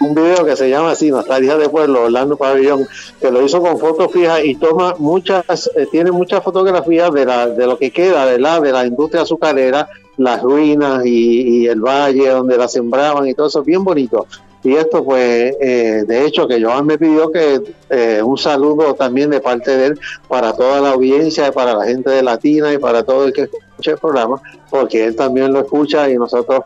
un 0.01 0.15
video 0.15 0.45
que 0.45 0.57
se 0.57 0.71
llama 0.71 0.93
así, 0.93 1.11
Nostalgia 1.11 1.57
de 1.57 1.69
Pueblo, 1.69 2.05
Orlando 2.05 2.37
Pabellón, 2.37 2.87
que 3.21 3.31
lo 3.31 3.43
hizo 3.43 3.61
con 3.61 3.79
fotos 3.79 4.13
fijas 4.13 4.45
y 4.45 4.55
toma 4.55 4.95
muchas, 4.99 5.71
eh, 5.77 5.87
tiene 5.91 6.11
muchas 6.13 6.43
fotografías 6.43 7.13
de, 7.13 7.25
la, 7.25 7.49
de 7.49 7.67
lo 7.67 7.79
que 7.79 7.91
queda 7.91 8.25
¿verdad? 8.25 8.63
de 8.63 8.73
la 8.73 8.87
industria 8.87 9.23
azucarera, 9.23 9.89
las 10.19 10.43
ruinas 10.43 11.07
y, 11.07 11.63
y 11.63 11.67
el 11.67 11.81
valle 11.81 12.29
donde 12.29 12.59
la 12.59 12.69
sembraban 12.69 13.27
y 13.27 13.35
todo 13.35 13.47
eso, 13.47 13.63
bien 13.63 13.83
bonito. 13.83 14.27
Y 14.65 14.75
esto, 14.75 15.05
pues, 15.05 15.57
eh, 15.61 16.05
de 16.07 16.27
hecho, 16.27 16.49
que 16.49 16.63
Joan 16.63 16.85
me 16.85 16.99
pidió 16.99 17.31
que 17.31 17.63
eh, 17.91 18.21
un 18.23 18.37
saludo 18.37 18.95
también 18.95 19.31
de 19.31 19.41
parte 19.41 19.77
de 19.77 19.87
él 19.87 20.01
para 20.27 20.53
toda 20.53 20.81
la 20.81 20.91
audiencia, 20.91 21.53
para 21.53 21.75
la 21.75 21.85
gente 21.85 22.11
de 22.11 22.23
Latina 22.23 22.73
y 22.73 22.79
para 22.79 23.05
todo 23.05 23.27
el 23.27 23.33
que 23.33 23.43
escuche 23.43 23.93
el 23.93 23.99
programa, 23.99 24.43
porque 24.69 25.05
él 25.05 25.15
también 25.15 25.53
lo 25.53 25.61
escucha 25.61 26.11
y 26.11 26.17
nosotros 26.17 26.63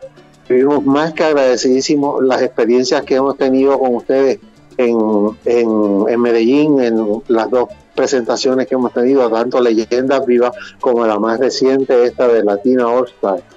vivimos 0.49 0.83
más 0.83 1.13
que 1.13 1.23
agradecidísimos 1.23 2.23
las 2.23 2.41
experiencias 2.41 3.03
que 3.03 3.15
hemos 3.15 3.37
tenido 3.37 3.77
con 3.79 3.95
ustedes 3.95 4.39
en, 4.77 4.97
en, 5.45 6.05
en 6.07 6.19
Medellín, 6.19 6.81
en 6.81 7.21
las 7.27 7.49
dos 7.51 7.69
presentaciones 7.95 8.67
que 8.67 8.75
hemos 8.75 8.93
tenido, 8.93 9.29
tanto 9.29 9.61
Leyendas 9.61 10.25
Vivas 10.25 10.51
como 10.79 11.05
la 11.05 11.19
más 11.19 11.39
reciente, 11.39 12.05
esta 12.05 12.27
de 12.27 12.43
Latina 12.43 12.87
All. 12.87 13.07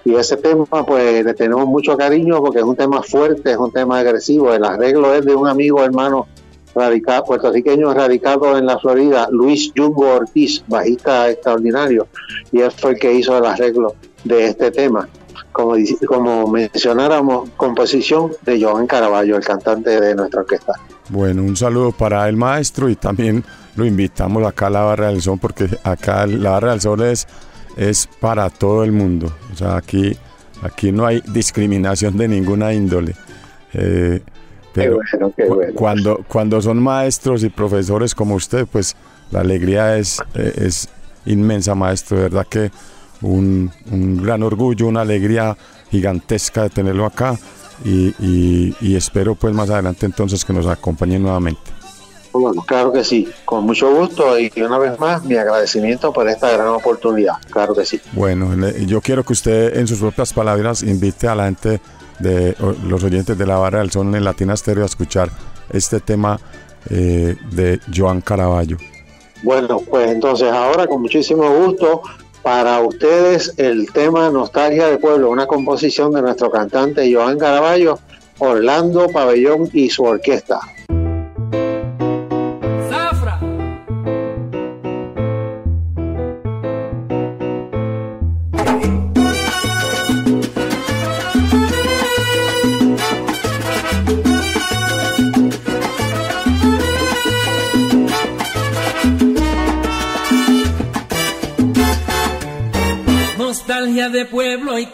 Y 0.04 0.14
ese 0.14 0.36
tema, 0.36 0.64
pues 0.86 1.24
le 1.24 1.34
tenemos 1.34 1.66
mucho 1.66 1.96
cariño 1.96 2.40
porque 2.40 2.58
es 2.58 2.64
un 2.64 2.76
tema 2.76 3.02
fuerte, 3.02 3.52
es 3.52 3.56
un 3.56 3.72
tema 3.72 3.98
agresivo. 3.98 4.52
El 4.52 4.64
arreglo 4.64 5.14
es 5.14 5.24
de 5.24 5.34
un 5.34 5.48
amigo 5.48 5.82
hermano 5.82 6.26
radica- 6.74 7.24
puertorriqueño 7.24 7.94
radicado 7.94 8.58
en 8.58 8.66
la 8.66 8.78
Florida, 8.78 9.28
Luis 9.30 9.72
Jungo 9.76 10.14
Ortiz, 10.16 10.62
bajista 10.66 11.30
extraordinario, 11.30 12.06
y 12.52 12.60
él 12.60 12.70
fue 12.70 12.92
el 12.92 12.98
que 12.98 13.14
hizo 13.14 13.36
el 13.38 13.46
arreglo 13.46 13.94
de 14.24 14.46
este 14.46 14.70
tema. 14.70 15.08
Como, 15.52 15.74
como 16.06 16.46
mencionáramos, 16.48 17.48
composición 17.56 18.32
de 18.42 18.62
Joan 18.62 18.86
Caraballo, 18.86 19.36
el 19.36 19.44
cantante 19.44 19.98
de 19.98 20.14
nuestra 20.14 20.42
orquesta. 20.42 20.74
Bueno, 21.08 21.42
un 21.44 21.56
saludo 21.56 21.92
para 21.92 22.28
el 22.28 22.36
maestro 22.36 22.90
y 22.90 22.96
también 22.96 23.42
lo 23.76 23.84
invitamos 23.84 24.44
acá 24.44 24.66
a 24.66 24.70
la 24.70 24.80
Barra 24.82 25.08
del 25.08 25.22
Sol 25.22 25.38
porque 25.40 25.68
acá 25.84 26.26
la 26.26 26.50
Barra 26.52 26.70
del 26.72 26.80
Sol 26.80 27.02
es, 27.02 27.26
es 27.76 28.08
para 28.20 28.50
todo 28.50 28.82
el 28.84 28.92
mundo. 28.92 29.32
O 29.52 29.56
sea, 29.56 29.76
aquí, 29.76 30.16
aquí 30.62 30.92
no 30.92 31.06
hay 31.06 31.22
discriminación 31.26 32.16
de 32.16 32.28
ninguna 32.28 32.72
índole. 32.72 33.14
Eh, 33.74 34.20
pero 34.72 34.98
qué 35.10 35.16
bueno, 35.18 35.34
qué 35.36 35.46
cu- 35.46 35.54
bueno. 35.54 35.72
cuando, 35.74 36.24
cuando 36.28 36.60
son 36.62 36.82
maestros 36.82 37.42
y 37.44 37.48
profesores 37.50 38.14
como 38.14 38.34
usted, 38.34 38.66
pues 38.66 38.96
la 39.30 39.40
alegría 39.40 39.96
es, 39.96 40.18
es 40.34 40.88
inmensa, 41.26 41.74
maestro. 41.74 42.16
De 42.16 42.22
verdad 42.24 42.46
que 42.48 42.70
un, 43.22 43.70
un 43.90 44.22
gran 44.22 44.42
orgullo, 44.42 44.86
una 44.86 45.00
alegría 45.02 45.56
gigantesca 45.90 46.62
de 46.64 46.70
tenerlo 46.70 47.06
acá. 47.06 47.38
Y, 47.84 48.14
y- 48.18 48.74
y 48.80 48.96
espero 48.96 49.34
pues 49.34 49.54
más 49.54 49.68
adelante 49.68 50.06
entonces 50.06 50.44
que 50.46 50.52
nos 50.54 50.66
acompañe 50.66 51.18
nuevamente. 51.18 51.60
Claro 52.66 52.92
que 52.92 53.04
sí, 53.04 53.28
con 53.44 53.64
mucho 53.64 53.94
gusto 53.94 54.38
y 54.38 54.50
una 54.60 54.78
vez 54.78 54.98
más 54.98 55.24
mi 55.24 55.36
agradecimiento 55.36 56.12
por 56.12 56.28
esta 56.28 56.50
gran 56.50 56.68
oportunidad. 56.68 57.34
Claro 57.50 57.74
que 57.74 57.84
sí. 57.84 58.00
Bueno, 58.12 58.54
yo 58.86 59.00
quiero 59.00 59.24
que 59.24 59.32
usted 59.32 59.76
en 59.76 59.86
sus 59.86 59.98
propias 59.98 60.32
palabras 60.32 60.82
invite 60.82 61.28
a 61.28 61.34
la 61.34 61.44
gente 61.46 61.80
de 62.18 62.56
los 62.86 63.02
oyentes 63.04 63.36
de 63.36 63.46
la 63.46 63.56
Barra 63.58 63.80
del 63.80 63.90
Sol 63.90 64.14
en 64.14 64.24
Latina 64.24 64.56
Stereo 64.56 64.84
a 64.84 64.86
escuchar 64.86 65.30
este 65.70 66.00
tema 66.00 66.40
eh, 66.90 67.36
de 67.50 67.80
Joan 67.94 68.20
Caraballo. 68.20 68.76
Bueno, 69.42 69.80
pues 69.80 70.10
entonces 70.10 70.50
ahora 70.50 70.86
con 70.86 71.02
muchísimo 71.02 71.48
gusto 71.50 72.02
para 72.42 72.80
ustedes 72.80 73.54
el 73.56 73.92
tema 73.92 74.30
Nostalgia 74.30 74.86
de 74.86 74.98
Pueblo, 74.98 75.30
una 75.30 75.46
composición 75.46 76.12
de 76.12 76.22
nuestro 76.22 76.50
cantante 76.50 77.12
Joan 77.12 77.38
Caraballo, 77.38 77.98
Orlando 78.38 79.08
Pabellón 79.08 79.68
y 79.72 79.90
su 79.90 80.04
orquesta. 80.04 80.60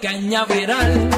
Cañaveral. 0.03 1.12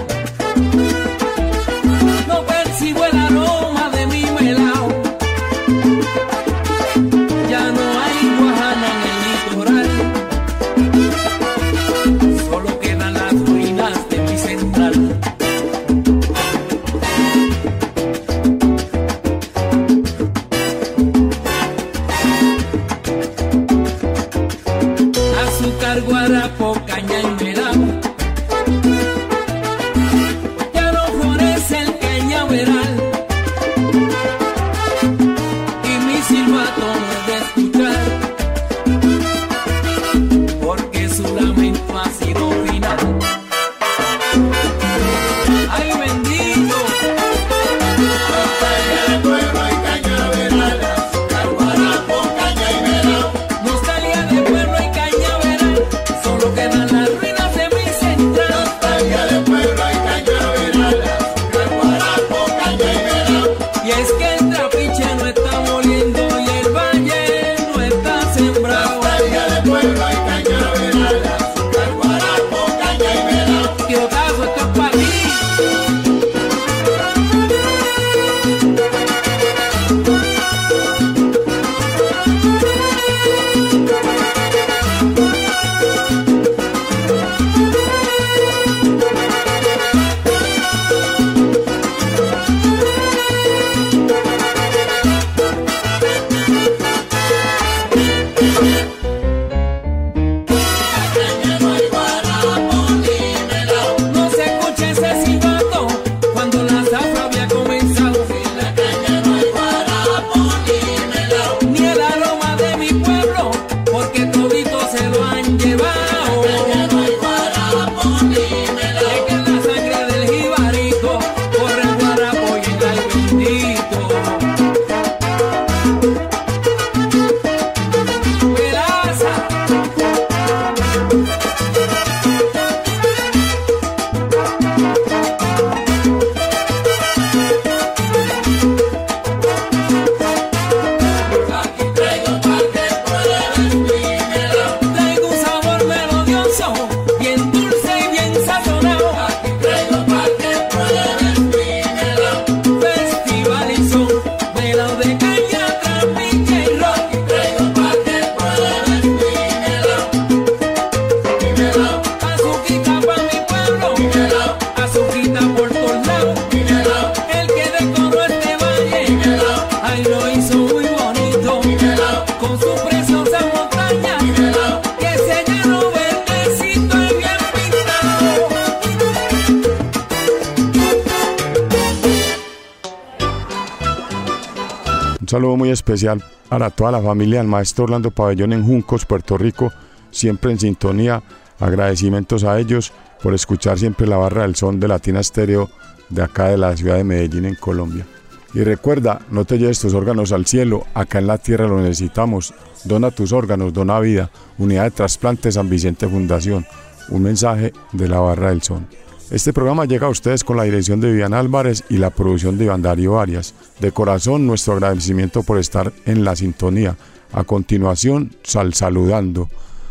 Para 186.55 186.71
toda 186.71 186.93
la 186.93 187.03
familia 187.03 187.41
del 187.41 187.49
maestro 187.49 187.83
Orlando 187.83 188.13
Pabellón 188.13 188.53
en 188.53 188.65
Juncos, 188.65 189.05
Puerto 189.07 189.37
Rico, 189.37 189.73
siempre 190.13 190.53
en 190.53 190.61
sintonía. 190.61 191.21
Agradecimientos 191.59 192.45
a 192.45 192.61
ellos 192.61 192.93
por 193.21 193.35
escuchar 193.35 193.77
siempre 193.77 194.07
la 194.07 194.19
barra 194.19 194.43
del 194.43 194.55
son 194.55 194.79
de 194.79 194.87
Latina 194.87 195.19
Estéreo 195.19 195.69
de 196.11 196.23
acá 196.23 196.51
de 196.51 196.57
la 196.57 196.77
ciudad 196.77 196.95
de 196.95 197.03
Medellín 197.03 197.47
en 197.47 197.57
Colombia. 197.57 198.07
Y 198.55 198.63
recuerda, 198.63 199.19
no 199.33 199.45
te 199.45 199.59
lleves 199.59 199.81
tus 199.81 199.95
órganos 199.95 200.31
al 200.31 200.47
cielo, 200.47 200.87
acá 200.95 201.19
en 201.19 201.27
la 201.27 201.39
tierra 201.39 201.67
lo 201.67 201.81
necesitamos. 201.81 202.55
Dona 202.85 203.11
tus 203.11 203.33
órganos, 203.33 203.73
dona 203.73 203.99
vida. 203.99 204.31
Unidad 204.57 204.85
de 204.85 204.91
trasplante 204.93 205.51
San 205.51 205.69
Vicente 205.69 206.07
Fundación. 206.07 206.65
Un 207.09 207.25
mensaje 207.25 207.73
de 207.91 208.09
la 208.09 208.21
barra 208.21 208.51
del 208.51 208.63
son. 208.63 208.87
Este 209.31 209.55
programa 209.55 209.87
llega 209.87 210.07
a 210.07 210.11
ustedes 210.11 210.45
con 210.45 210.57
la 210.57 210.65
dirección 210.65 211.01
de 211.01 211.11
Vivian 211.11 211.33
Álvarez 211.33 211.83
y 211.89 211.97
la 211.97 212.11
producción 212.11 212.59
de 212.59 212.67
Iván 212.67 212.85
Arias. 212.87 213.55
De 213.81 213.91
corazón, 213.91 214.47
nuestro 214.47 214.75
agradecimiento 214.75 215.43
por 215.43 215.59
estar 215.59 215.93
en 216.05 216.25
la 216.25 216.37
sintonía. 216.37 216.97
A 217.33 217.45
continuación, 217.45 218.37
sal 218.43 218.75
saludando. 218.75 219.49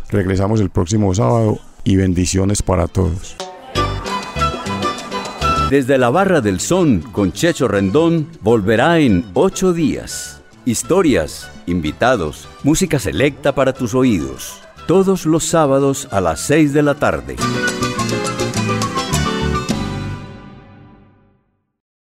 Regresamos 0.08 0.60
el 0.60 0.70
próximo 0.70 1.14
sábado 1.14 1.58
y 1.82 1.96
bendiciones 1.96 2.62
para 2.62 2.86
todos. 2.86 3.36
Desde 5.68 5.98
la 5.98 6.10
barra 6.10 6.40
del 6.40 6.60
son 6.60 7.00
con 7.00 7.32
Checho 7.32 7.66
Rendón 7.66 8.28
volverá 8.40 9.00
en 9.00 9.26
ocho 9.34 9.72
días. 9.72 10.40
Historias, 10.64 11.50
invitados, 11.66 12.48
música 12.62 12.98
selecta 12.98 13.54
para 13.54 13.72
tus 13.72 13.94
oídos. 13.94 14.60
Todos 14.86 15.26
los 15.26 15.44
sábados 15.44 16.06
a 16.12 16.20
las 16.20 16.40
seis 16.40 16.72
de 16.72 16.82
la 16.82 16.94
tarde. 16.94 17.36